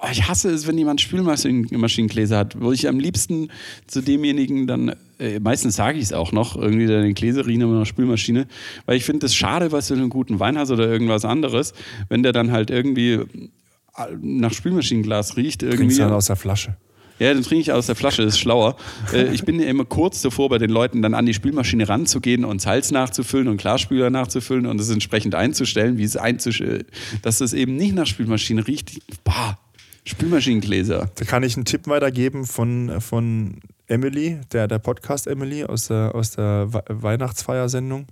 [0.02, 3.50] oh, ich hasse es, wenn jemand Spülmaschinengläser hat, wo ich am liebsten
[3.88, 7.80] zu demjenigen dann, äh, meistens sage ich es auch noch, irgendwie deine Gläser riechen immer
[7.80, 8.48] nach Spülmaschine,
[8.86, 11.74] weil ich finde es schade, was du einen guten Wein hast oder irgendwas anderes,
[12.10, 13.20] wenn der dann halt irgendwie
[14.22, 15.62] nach Spülmaschinenglas riecht.
[15.62, 15.98] Trinkst Irgendwie.
[15.98, 16.76] dann aus der Flasche.
[17.20, 18.76] Ja, dann trinke ich aus der Flasche, das ist schlauer.
[19.14, 22.44] Äh, ich bin ja immer kurz davor, bei den Leuten dann an die Spülmaschine ranzugehen
[22.44, 26.86] und Salz nachzufüllen und Klarspüler nachzufüllen und es entsprechend einzustellen, wie es einzustellen,
[27.22, 29.00] dass es eben nicht nach Spülmaschine riecht.
[29.24, 29.60] Bah,
[30.06, 31.10] Spülmaschinengläser.
[31.16, 36.14] Da kann ich einen Tipp weitergeben von, von Emily, der, der Podcast Emily aus der,
[36.16, 38.08] aus der We- Weihnachtsfeiersendung.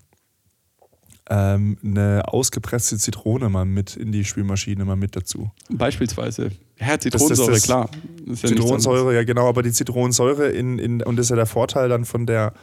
[1.30, 5.50] Ähm, eine ausgepresste Zitrone mal mit in die Spülmaschine mal mit dazu.
[5.70, 6.52] Beispielsweise.
[6.80, 7.90] Ja, Das- Zitronensäure, das- klar.
[8.26, 11.36] Das ist ja Zitronensäure, ja genau, aber die Zitronensäure in, in, und das ist ja
[11.38, 12.54] der Vorteil dann von der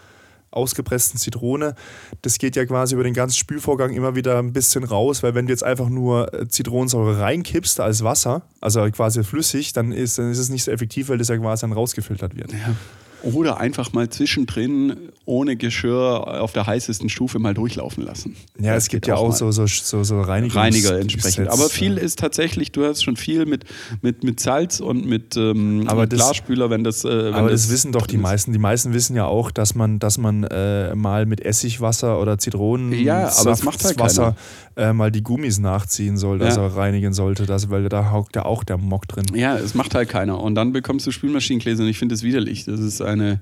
[0.50, 1.74] ausgepressten Zitrone,
[2.22, 5.46] das geht ja quasi über den ganzen Spülvorgang immer wieder ein bisschen raus, weil wenn
[5.46, 10.30] du jetzt einfach nur äh, Zitronensäure reinkippst als Wasser, also quasi flüssig, dann ist, dann
[10.30, 12.52] ist es nicht so effektiv, weil das ja quasi dann rausgefiltert wird.
[12.52, 12.74] Ja.
[13.22, 18.36] Oder einfach mal zwischendrin ohne Geschirr auf der heißesten Stufe mal durchlaufen lassen.
[18.58, 21.48] Ja, das es gibt ja auch, so, so, so, so Reinigungs Reiniger entsprechend.
[21.48, 22.02] Aber viel ja.
[22.02, 23.64] ist tatsächlich, du hast schon viel mit,
[24.02, 27.04] mit, mit Salz und mit, ähm, aber mit das, Klarspüler, wenn das.
[27.04, 28.52] Äh, wenn aber das, das, wissen doch die meisten.
[28.52, 32.92] Die meisten wissen ja auch, dass man, dass man äh, mal mit Essigwasser oder Zitronen
[32.92, 34.36] ja, aber es macht halt Wasser
[34.78, 36.62] äh, mal die Gummis nachziehen soll, dass ja.
[36.62, 39.26] er reinigen sollte, das, weil da hockt ja auch der Mock drin.
[39.34, 40.40] Ja, es macht halt keiner.
[40.40, 42.64] Und dann bekommst du Spülmaschinengläser und ich finde das widerlich.
[42.64, 43.40] Das ist eine.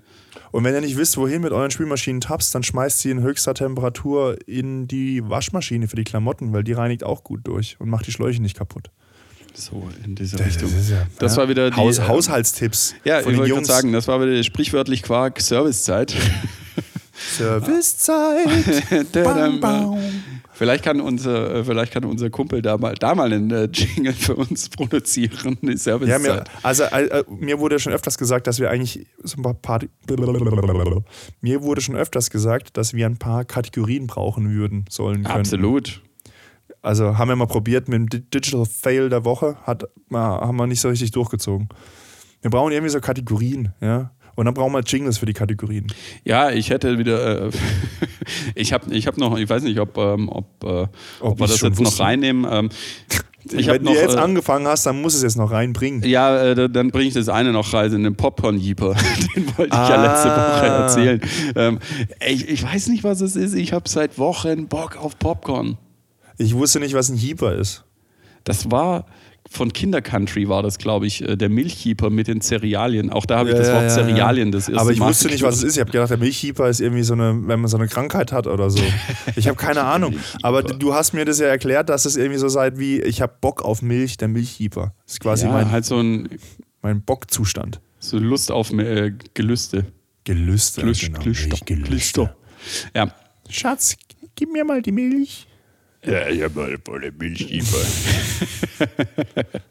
[0.53, 3.55] Und wenn ihr nicht wisst, wohin mit euren Spülmaschinen tappst, dann schmeißt sie in höchster
[3.55, 8.07] Temperatur in die Waschmaschine für die Klamotten, weil die reinigt auch gut durch und macht
[8.07, 8.91] die Schläuche nicht kaputt.
[9.55, 10.71] So, in diese das Richtung.
[10.91, 11.43] Ja, das ja.
[11.43, 11.77] war wieder die.
[11.77, 12.95] Haus, äh, Haushaltstipps.
[13.05, 16.15] Ja, ich wollte sagen, das war wieder sprichwörtlich Quark Servicezeit.
[17.39, 19.13] Servicezeit.
[19.13, 19.99] bam, bam.
[20.57, 24.15] Vielleicht kann unser, äh, vielleicht kann unser Kumpel da mal, da mal einen äh, Jingle
[24.15, 26.09] für uns produzieren, eine Service.
[26.09, 29.53] Ja, mir, also äh, mir wurde schon öfters gesagt, dass wir eigentlich so ein paar
[29.53, 29.91] Party
[31.43, 35.41] mir wurde schon öfters gesagt, dass wir ein paar Kategorien brauchen würden, sollen können.
[35.41, 36.01] Absolut.
[36.81, 40.81] Also haben wir mal probiert mit dem Digital Fail der Woche, hat, haben wir nicht
[40.81, 41.69] so richtig durchgezogen.
[42.41, 44.13] Wir brauchen irgendwie so Kategorien, ja.
[44.37, 45.87] Und dann brauchen wir Jingles für die Kategorien.
[46.25, 47.51] Ja, ich hätte wieder, äh,
[48.55, 51.47] ich habe ich hab noch, ich weiß nicht, ob, ähm, ob, äh, ob, ob wir
[51.47, 51.83] das jetzt wusste.
[51.83, 52.47] noch reinnehmen.
[52.49, 52.69] Ähm,
[53.49, 56.03] Wenn du jetzt äh, angefangen hast, dann muss es jetzt noch reinbringen.
[56.03, 58.95] Ja, äh, dann bringe ich das eine noch rein, in den Popcorn-Jeeper.
[59.37, 59.89] den wollte ich ah.
[59.89, 61.21] ja letzte Woche erzählen.
[61.55, 61.79] Ähm,
[62.27, 63.55] ich, ich weiß nicht, was es ist.
[63.55, 65.79] Ich habe seit Wochen Bock auf Popcorn.
[66.39, 67.85] Ich wusste nicht, was ein Jeeper ist.
[68.45, 69.07] Das war,
[69.57, 73.11] von Kindercountry war das, glaube ich, äh, der Milchkeeper mit den Cerealien.
[73.11, 75.29] Auch da habe ich ja, das Wort ja, Cerealien das erste Aber ich Mal wusste
[75.29, 75.77] nicht, was es ist.
[75.77, 78.47] Ich habe gedacht, der Milchkeeper ist irgendwie so eine, wenn man so eine Krankheit hat
[78.47, 78.83] oder so.
[79.35, 80.15] Ich habe keine Ahnung.
[80.43, 83.33] Aber du hast mir das ja erklärt, dass es irgendwie so seid wie, ich habe
[83.41, 84.95] Bock auf Milch, der Milchkeeper.
[85.05, 86.29] Das ist quasi mein, halt so ein,
[86.83, 87.81] mein Bockzustand.
[87.99, 89.87] So Lust auf äh, Gelüste.
[90.25, 91.21] Gelüste, Glüst, genau.
[91.21, 91.65] Glüster.
[91.65, 92.37] Glüster.
[92.95, 93.13] Ja.
[93.49, 93.97] Schatz,
[94.35, 95.47] gib mir mal die Milch.
[96.07, 97.79] Ja, ich habe eine volle Milchieber.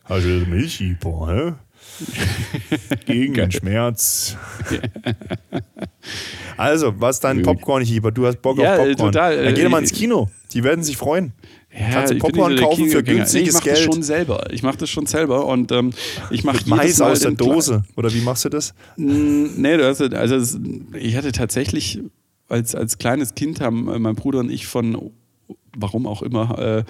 [0.03, 1.53] Hast du Milchieber, hä?
[3.05, 4.35] Gegen den Schmerz.
[6.57, 8.11] also, was ist dein Popcorn-Hieber?
[8.11, 9.11] Du hast Bock ja, auf Popcorn.
[9.13, 10.29] Total, Dann geh doch mal ins Kino.
[10.53, 11.33] Die werden sich freuen.
[11.71, 13.77] Ja, Kannst du Popcorn kaufen für günstiges nee, ich Geld?
[13.77, 14.47] Ich mache das schon selber.
[14.51, 15.91] Ich mache das schon selber und ähm,
[16.31, 17.83] ich mache Mais aus der Dose.
[17.95, 18.73] Oder wie machst du das?
[18.97, 20.59] Nee, du hast, also
[20.93, 22.01] ich hatte tatsächlich
[22.47, 25.11] als, als kleines Kind haben äh, mein Bruder und ich von
[25.75, 26.83] warum auch immer, äh,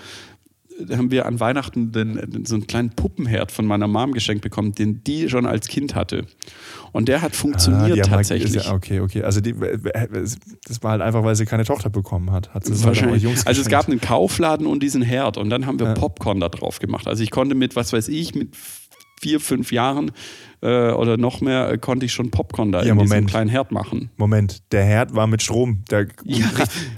[0.91, 5.03] haben wir an Weihnachten den, so einen kleinen Puppenherd von meiner Mom geschenkt bekommen, den
[5.03, 6.26] die schon als Kind hatte.
[6.91, 8.56] Und der hat funktioniert ah, tatsächlich.
[8.58, 9.24] Halt, ja, okay, okay.
[9.24, 12.53] Also die, das war halt einfach, weil sie keine Tochter bekommen hat.
[12.53, 13.24] hat sie Wahrscheinlich.
[13.24, 15.93] Jungs also es gab einen Kaufladen und diesen Herd und dann haben wir ja.
[15.93, 17.08] Popcorn da drauf gemacht.
[17.08, 18.49] Also ich konnte mit, was weiß ich, mit
[19.22, 20.11] vier, fünf Jahren
[20.61, 23.11] äh, oder noch mehr äh, konnte ich schon Popcorn da ja, in Moment.
[23.11, 24.09] diesem kleinen Herd machen.
[24.18, 25.84] Moment, der Herd war mit Strom.
[25.89, 26.47] Der ja,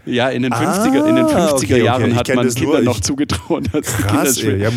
[0.06, 2.16] ja, in den 50er, ah, in den 50er okay, Jahren okay.
[2.16, 3.72] hat man Kinder noch zugetraut.
[3.72, 4.72] Krass, ey, ja,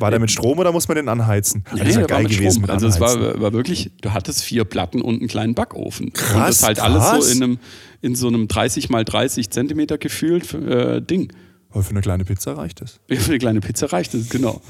[0.00, 1.64] war der mit Strom oder muss man den anheizen?
[1.76, 5.18] Das ist ja geil gewesen Also es war, war, wirklich, du hattest vier Platten und
[5.18, 6.12] einen kleinen Backofen.
[6.14, 7.10] Krass, und das halt krass.
[7.10, 7.58] alles so in, einem,
[8.00, 11.32] in so einem 30 mal 30 Zentimeter gefühlt äh, Ding.
[11.70, 13.00] Aber für eine kleine Pizza reicht das.
[13.08, 14.62] Ja, für eine kleine Pizza reicht es, genau.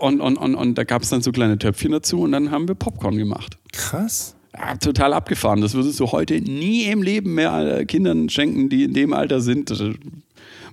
[0.00, 2.66] Und, und, und, und da gab es dann so kleine Töpfchen dazu und dann haben
[2.66, 3.58] wir Popcorn gemacht.
[3.72, 4.34] Krass.
[4.56, 5.60] Ja, total abgefahren.
[5.60, 9.72] Das würdest du heute nie im Leben mehr Kindern schenken, die in dem Alter sind.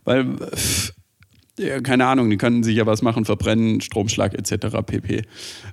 [0.03, 0.27] Weil,
[1.59, 4.77] ja, keine Ahnung, die könnten sich ja was machen, verbrennen, Stromschlag etc.
[4.85, 5.23] pp.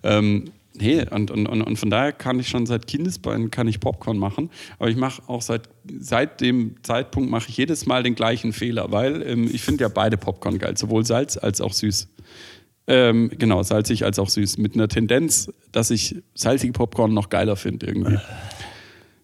[0.02, 4.18] Ähm, nee, und, und, und von daher kann ich schon seit Kindesbeinen kann ich Popcorn
[4.18, 4.50] machen.
[4.78, 5.68] Aber ich mache auch seit,
[6.00, 9.88] seit dem Zeitpunkt mache ich jedes Mal den gleichen Fehler, weil ähm, ich finde ja
[9.88, 12.08] beide Popcorn geil, sowohl Salz als auch süß.
[12.86, 14.58] Ähm, genau, salzig als auch süß.
[14.58, 18.18] Mit einer Tendenz, dass ich salzige Popcorn noch geiler finde irgendwie.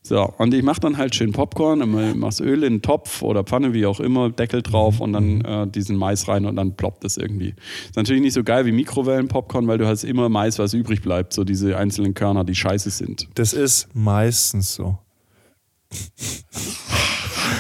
[0.02, 3.74] So, und ich mache dann halt schön Popcorn, mach's Öl in den Topf oder Pfanne,
[3.74, 7.16] wie auch immer, Deckel drauf und dann äh, diesen Mais rein und dann ploppt es
[7.18, 7.54] irgendwie.
[7.84, 11.34] Ist natürlich nicht so geil wie Mikrowellen-Popcorn, weil du hast immer Mais, was übrig bleibt,
[11.34, 13.28] so diese einzelnen Körner, die scheiße sind.
[13.34, 14.98] Das ist meistens so.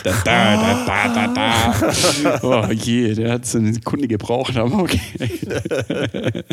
[0.02, 5.00] Da, da, da, da, da, Oh je, der hat so eine Sekunde gebraucht, aber okay.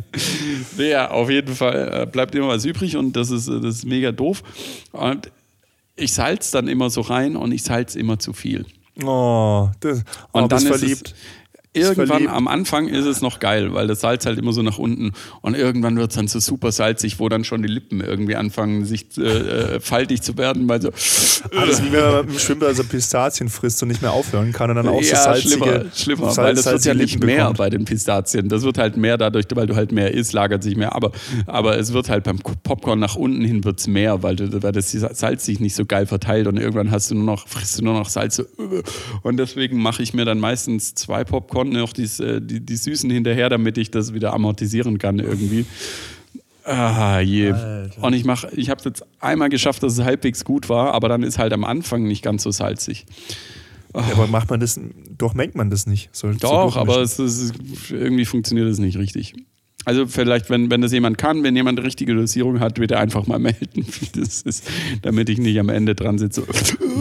[0.77, 4.11] ja, auf jeden Fall äh, bleibt immer was übrig und das ist, das ist mega
[4.11, 4.43] doof.
[4.91, 5.31] Und
[5.95, 8.65] ich salz dann immer so rein und ich salz immer zu viel.
[9.03, 11.15] Oh, das, oh, und dann verliebt.
[11.77, 15.11] Irgendwann am Anfang ist es noch geil, weil das Salz halt immer so nach unten
[15.41, 18.85] und irgendwann wird es dann so super salzig, wo dann schon die Lippen irgendwie anfangen,
[18.85, 20.89] sich äh, äh faltig zu werden, weil so.
[20.89, 24.51] Ah, das ist wie wenn man dem Schwimmbad so Pistazien frisst und nicht mehr aufhören
[24.51, 27.23] kann und dann auch ja, so salzige, schlimmer, schlimmer Salz, weil das wird ja nicht
[27.23, 27.57] mehr bekommt.
[27.57, 28.49] bei den Pistazien.
[28.49, 30.95] Das wird halt mehr dadurch, weil du halt mehr isst, lagert sich mehr.
[30.95, 31.11] Aber,
[31.45, 34.91] aber es wird halt beim Popcorn nach unten hin wird's mehr, weil, du, weil das
[34.91, 37.93] Salz sich nicht so geil verteilt und irgendwann hast du nur noch, frisst du nur
[37.93, 38.43] noch Salz.
[39.23, 43.09] Und deswegen mache ich mir dann meistens zwei Popcorn, noch dies, äh, die, die Süßen
[43.09, 45.65] hinterher, damit ich das wieder amortisieren kann irgendwie.
[46.63, 47.51] Ah, je.
[47.51, 48.03] Alter.
[48.03, 51.07] Und ich mache, ich habe es jetzt einmal geschafft, dass es halbwegs gut war, aber
[51.07, 53.05] dann ist halt am Anfang nicht ganz so salzig.
[53.93, 53.99] Oh.
[53.99, 54.79] Ja, aber macht man das,
[55.17, 56.09] doch merkt man das nicht.
[56.11, 57.53] So, doch, so aber es, es,
[57.89, 59.33] irgendwie funktioniert es nicht richtig.
[59.87, 63.25] Also vielleicht, wenn, wenn das jemand kann, wenn jemand eine richtige Dosierung hat, bitte einfach
[63.25, 64.69] mal melden, wie das ist,
[65.01, 66.43] damit ich nicht am Ende dran sitze.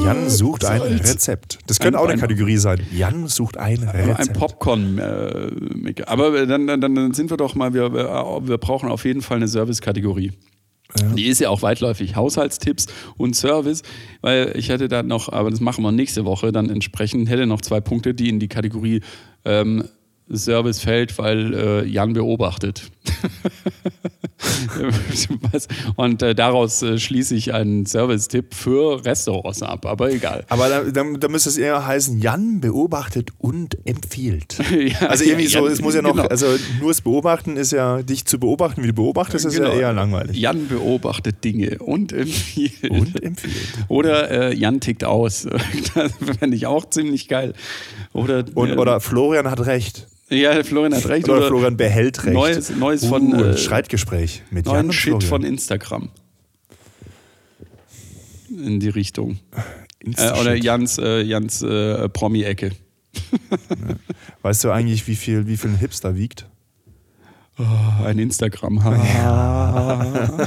[0.04, 1.58] Jan sucht ein Rezept.
[1.66, 2.78] Das könnte ein, auch eine Kategorie sein.
[2.92, 4.20] Jan sucht ein Rezept.
[4.20, 4.98] Ein Popcorn.
[4.98, 9.38] Äh, aber dann, dann, dann sind wir doch mal, wir, wir brauchen auf jeden Fall
[9.38, 10.30] eine Service-Kategorie.
[11.00, 11.08] Ja.
[11.08, 12.14] Die ist ja auch weitläufig.
[12.14, 13.82] Haushaltstipps und Service,
[14.20, 17.62] weil ich hätte da noch, aber das machen wir nächste Woche dann entsprechend, hätte noch
[17.62, 19.00] zwei Punkte, die in die Kategorie
[19.44, 19.88] ähm,
[20.34, 22.90] Service fällt, weil äh, Jan beobachtet.
[25.96, 30.44] und äh, daraus äh, schließe ich einen Service-Tipp für Restaurants ab, aber egal.
[30.48, 34.58] Aber da, da, da müsste es eher heißen, Jan beobachtet und empfiehlt.
[35.00, 36.26] ja, also irgendwie ja, so, es muss ja noch, genau.
[36.26, 36.46] also
[36.80, 39.70] nur das Beobachten ist ja, dich zu beobachten, wie du beobachtest, ist genau.
[39.70, 40.36] ja eher langweilig.
[40.36, 42.90] Jan beobachtet Dinge und empfiehlt.
[42.90, 43.54] Und empfiehlt.
[43.88, 45.46] Oder äh, Jan tickt aus.
[45.94, 47.54] das fände ich auch ziemlich geil.
[48.12, 50.08] Oder, und, oder Florian hat recht.
[50.28, 51.28] Ja, Florian hat recht.
[51.28, 52.34] Oder, oder Florian behält recht.
[52.34, 53.32] Neues, Neues uh, von.
[53.32, 56.10] Äh, Streitgespräch mit Jan Shit von Instagram.
[58.50, 59.38] In die Richtung.
[60.16, 62.70] Äh, oder Jans, äh, Jans äh, Promi-Ecke.
[62.70, 63.22] Ja.
[64.42, 66.46] Weißt du eigentlich, wie viel, wie viel ein Hipster wiegt?
[67.58, 68.76] Oh, ein Instagram.
[68.84, 70.46] Ja.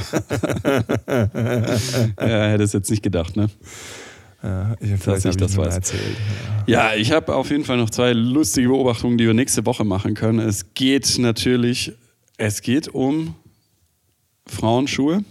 [2.18, 3.50] ja, hätte es jetzt nicht gedacht, ne?
[4.42, 5.74] Ja, ich, dass ich das weiß.
[5.74, 6.16] Erzählt.
[6.66, 9.84] Ja, ja ich habe auf jeden Fall noch zwei lustige Beobachtungen, die wir nächste Woche
[9.84, 10.38] machen können.
[10.38, 11.92] Es geht natürlich,
[12.38, 13.34] es geht um
[14.46, 15.24] Frauenschuhe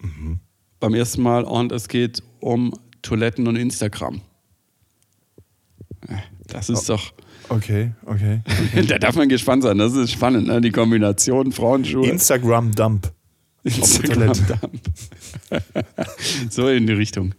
[0.00, 0.40] mhm.
[0.78, 2.72] beim ersten Mal und es geht um
[3.02, 4.22] Toiletten und Instagram.
[6.46, 6.94] Das ist oh.
[6.94, 7.12] doch.
[7.48, 8.40] Okay, okay.
[8.46, 8.86] okay.
[8.88, 9.76] da darf man gespannt sein.
[9.78, 10.60] Das ist spannend, ne?
[10.60, 12.08] die Kombination Frauenschuhe.
[12.08, 13.12] Instagram Dump.
[13.64, 14.80] Instagram Dump.
[16.50, 17.34] so in die Richtung.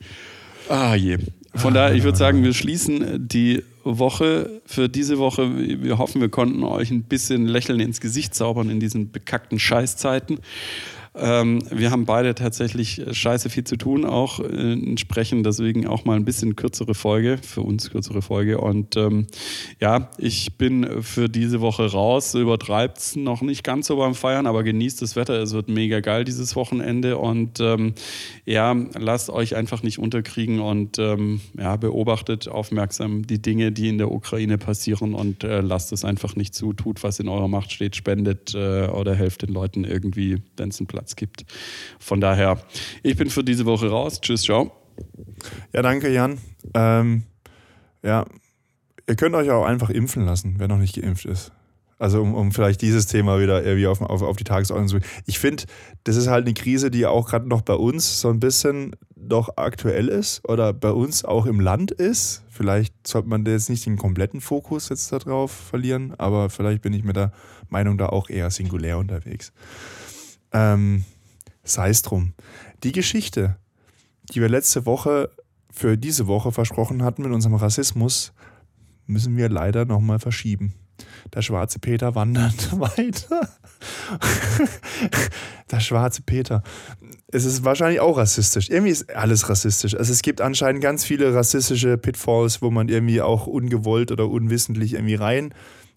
[0.70, 1.18] Ah je.
[1.54, 5.50] Von daher, ich würde sagen, wir schließen die Woche für diese Woche.
[5.84, 10.40] Wir hoffen, wir konnten euch ein bisschen Lächeln ins Gesicht zaubern in diesen bekackten Scheißzeiten.
[11.14, 16.16] Ähm, wir haben beide tatsächlich scheiße viel zu tun, auch äh, entsprechend deswegen auch mal
[16.16, 18.60] ein bisschen kürzere Folge, für uns kürzere Folge.
[18.60, 19.28] Und ähm,
[19.82, 24.48] ja, ich bin für diese Woche raus, übertreibt es noch nicht ganz so beim Feiern,
[24.48, 27.18] aber genießt das Wetter, es wird mega geil dieses Wochenende.
[27.18, 27.94] Und ähm,
[28.46, 33.98] ja, lasst euch einfach nicht unterkriegen und ähm, ja, beobachtet aufmerksam die Dinge, die in
[33.98, 37.74] der Ukraine passieren und äh, lasst es einfach nicht zu, tut, was in eurer Macht
[37.74, 41.46] steht, spendet äh, oder helft den Leuten irgendwie, wenn es einen Platz Platz gibt.
[42.00, 42.60] Von daher,
[43.02, 44.22] ich bin für diese Woche raus.
[44.22, 44.72] Tschüss, ciao.
[45.74, 46.38] Ja, danke, Jan.
[46.76, 47.24] Ähm,
[48.04, 48.26] ja,
[49.08, 51.52] ihr könnt euch auch einfach impfen lassen, wer noch nicht geimpft ist.
[51.98, 55.12] Also um, um vielleicht dieses Thema wieder irgendwie auf, auf, auf die Tagesordnung zu bringen.
[55.28, 55.64] Ich finde,
[56.04, 59.58] das ist halt eine Krise, die auch gerade noch bei uns so ein bisschen doch
[59.58, 62.44] aktuell ist oder bei uns auch im Land ist.
[62.50, 67.04] Vielleicht sollte man jetzt nicht den kompletten Fokus jetzt darauf verlieren, aber vielleicht bin ich
[67.04, 67.32] mit der
[67.70, 69.54] Meinung da auch eher singulär unterwegs.
[70.54, 71.06] Ähm,
[71.64, 72.34] Sei es drum.
[72.84, 73.58] Die Geschichte,
[74.34, 75.30] die wir letzte Woche
[75.72, 78.34] für diese Woche versprochen hatten mit unserem Rassismus,
[79.06, 80.74] müssen wir leider nochmal verschieben.
[81.34, 83.48] Der schwarze Peter wandert weiter.
[85.72, 86.64] der schwarze Peter.
[87.28, 88.70] Es ist wahrscheinlich auch rassistisch.
[88.70, 89.96] Irgendwie ist alles rassistisch.
[89.96, 94.94] Also es gibt anscheinend ganz viele rassistische Pitfalls, wo man irgendwie auch ungewollt oder unwissentlich
[94.96, 95.54] irgendwie rein,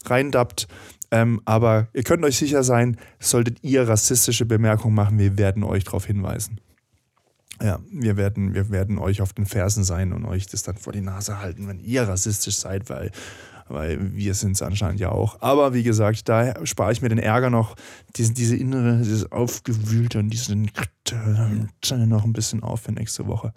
[0.07, 0.69] reindappt.
[1.15, 5.85] Ähm, aber ihr könnt euch sicher sein, solltet ihr rassistische Bemerkungen machen, wir werden euch
[5.85, 6.59] darauf hinweisen.
[7.63, 10.93] Ja, wir werden, wir werden euch auf den Fersen sein und euch das dann vor
[10.93, 13.13] die Nase halten, wenn ihr rassistisch seid, weil,
[13.69, 15.41] weil wir sind es anscheinend ja auch.
[15.41, 17.77] Aber wie gesagt, da spare ich mir den Ärger noch,
[18.17, 20.73] diese, diese innere, dieses Aufgewühlte und diesen
[21.93, 23.53] noch ein bisschen auf für nächste Woche.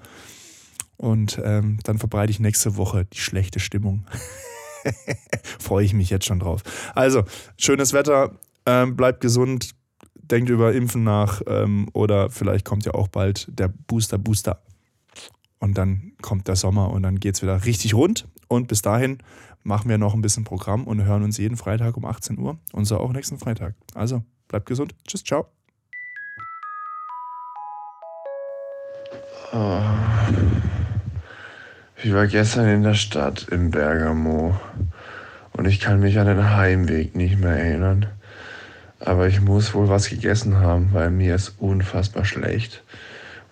[0.95, 4.05] Und ähm, dann verbreite ich nächste Woche die schlechte Stimmung.
[5.59, 6.63] Freue ich mich jetzt schon drauf.
[6.95, 7.23] Also,
[7.57, 8.31] schönes Wetter,
[8.65, 9.71] ähm, bleibt gesund,
[10.15, 14.61] denkt über Impfen nach ähm, oder vielleicht kommt ja auch bald der Booster Booster.
[15.59, 18.27] Und dann kommt der Sommer und dann geht es wieder richtig rund.
[18.47, 19.17] Und bis dahin
[19.63, 22.85] machen wir noch ein bisschen Programm und hören uns jeden Freitag um 18 Uhr und
[22.85, 23.75] so auch nächsten Freitag.
[23.93, 24.95] Also bleibt gesund.
[25.05, 25.47] Tschüss, ciao.
[29.53, 30.16] Oh.
[32.03, 34.55] Ich war gestern in der Stadt in Bergamo
[35.53, 38.05] und ich kann mich an den Heimweg nicht mehr erinnern.
[38.99, 42.83] Aber ich muss wohl was gegessen haben, weil mir ist unfassbar schlecht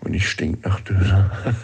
[0.02, 1.32] und ich stink nach Döner.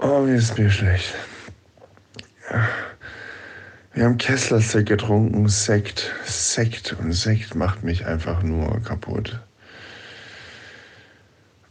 [0.00, 1.14] oh, mir ist mir schlecht.
[3.94, 9.40] Wir haben Kessler-Sekt getrunken, Sekt, Sekt und Sekt macht mich einfach nur kaputt.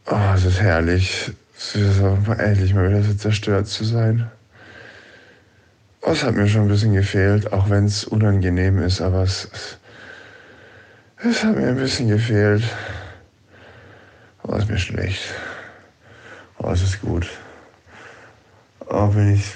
[0.08, 1.32] Oh, es ist herrlich.
[1.58, 4.30] Es ist auch endlich mal wieder so zerstört zu sein.
[6.02, 9.50] Oh, es hat mir schon ein bisschen gefehlt, auch wenn es unangenehm ist, aber es,
[11.24, 12.64] es, hat mir ein bisschen gefehlt.
[14.44, 15.22] Oh, es ist mir schlecht.
[16.60, 17.28] Oh, es ist gut.
[18.88, 19.54] Auch wenn ich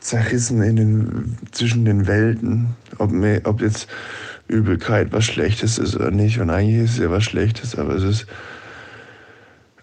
[0.00, 3.88] zerrissen in den, zwischen den Welten, ob, mir, ob jetzt
[4.46, 6.38] Übelkeit was Schlechtes ist oder nicht.
[6.38, 8.26] Und eigentlich ist es ja was Schlechtes, aber es ist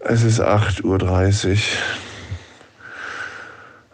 [0.05, 1.57] es ist 8.30 Uhr.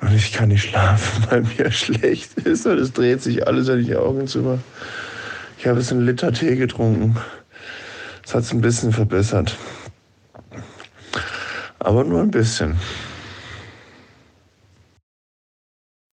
[0.01, 2.65] Und ich kann nicht schlafen, weil mir schlecht ist.
[2.65, 4.59] Und es dreht sich alles, ich die Augen zumache.
[5.57, 7.17] Ich habe jetzt einen Liter Tee getrunken.
[8.23, 9.57] Das hat es ein bisschen verbessert.
[11.79, 12.77] Aber nur ein bisschen.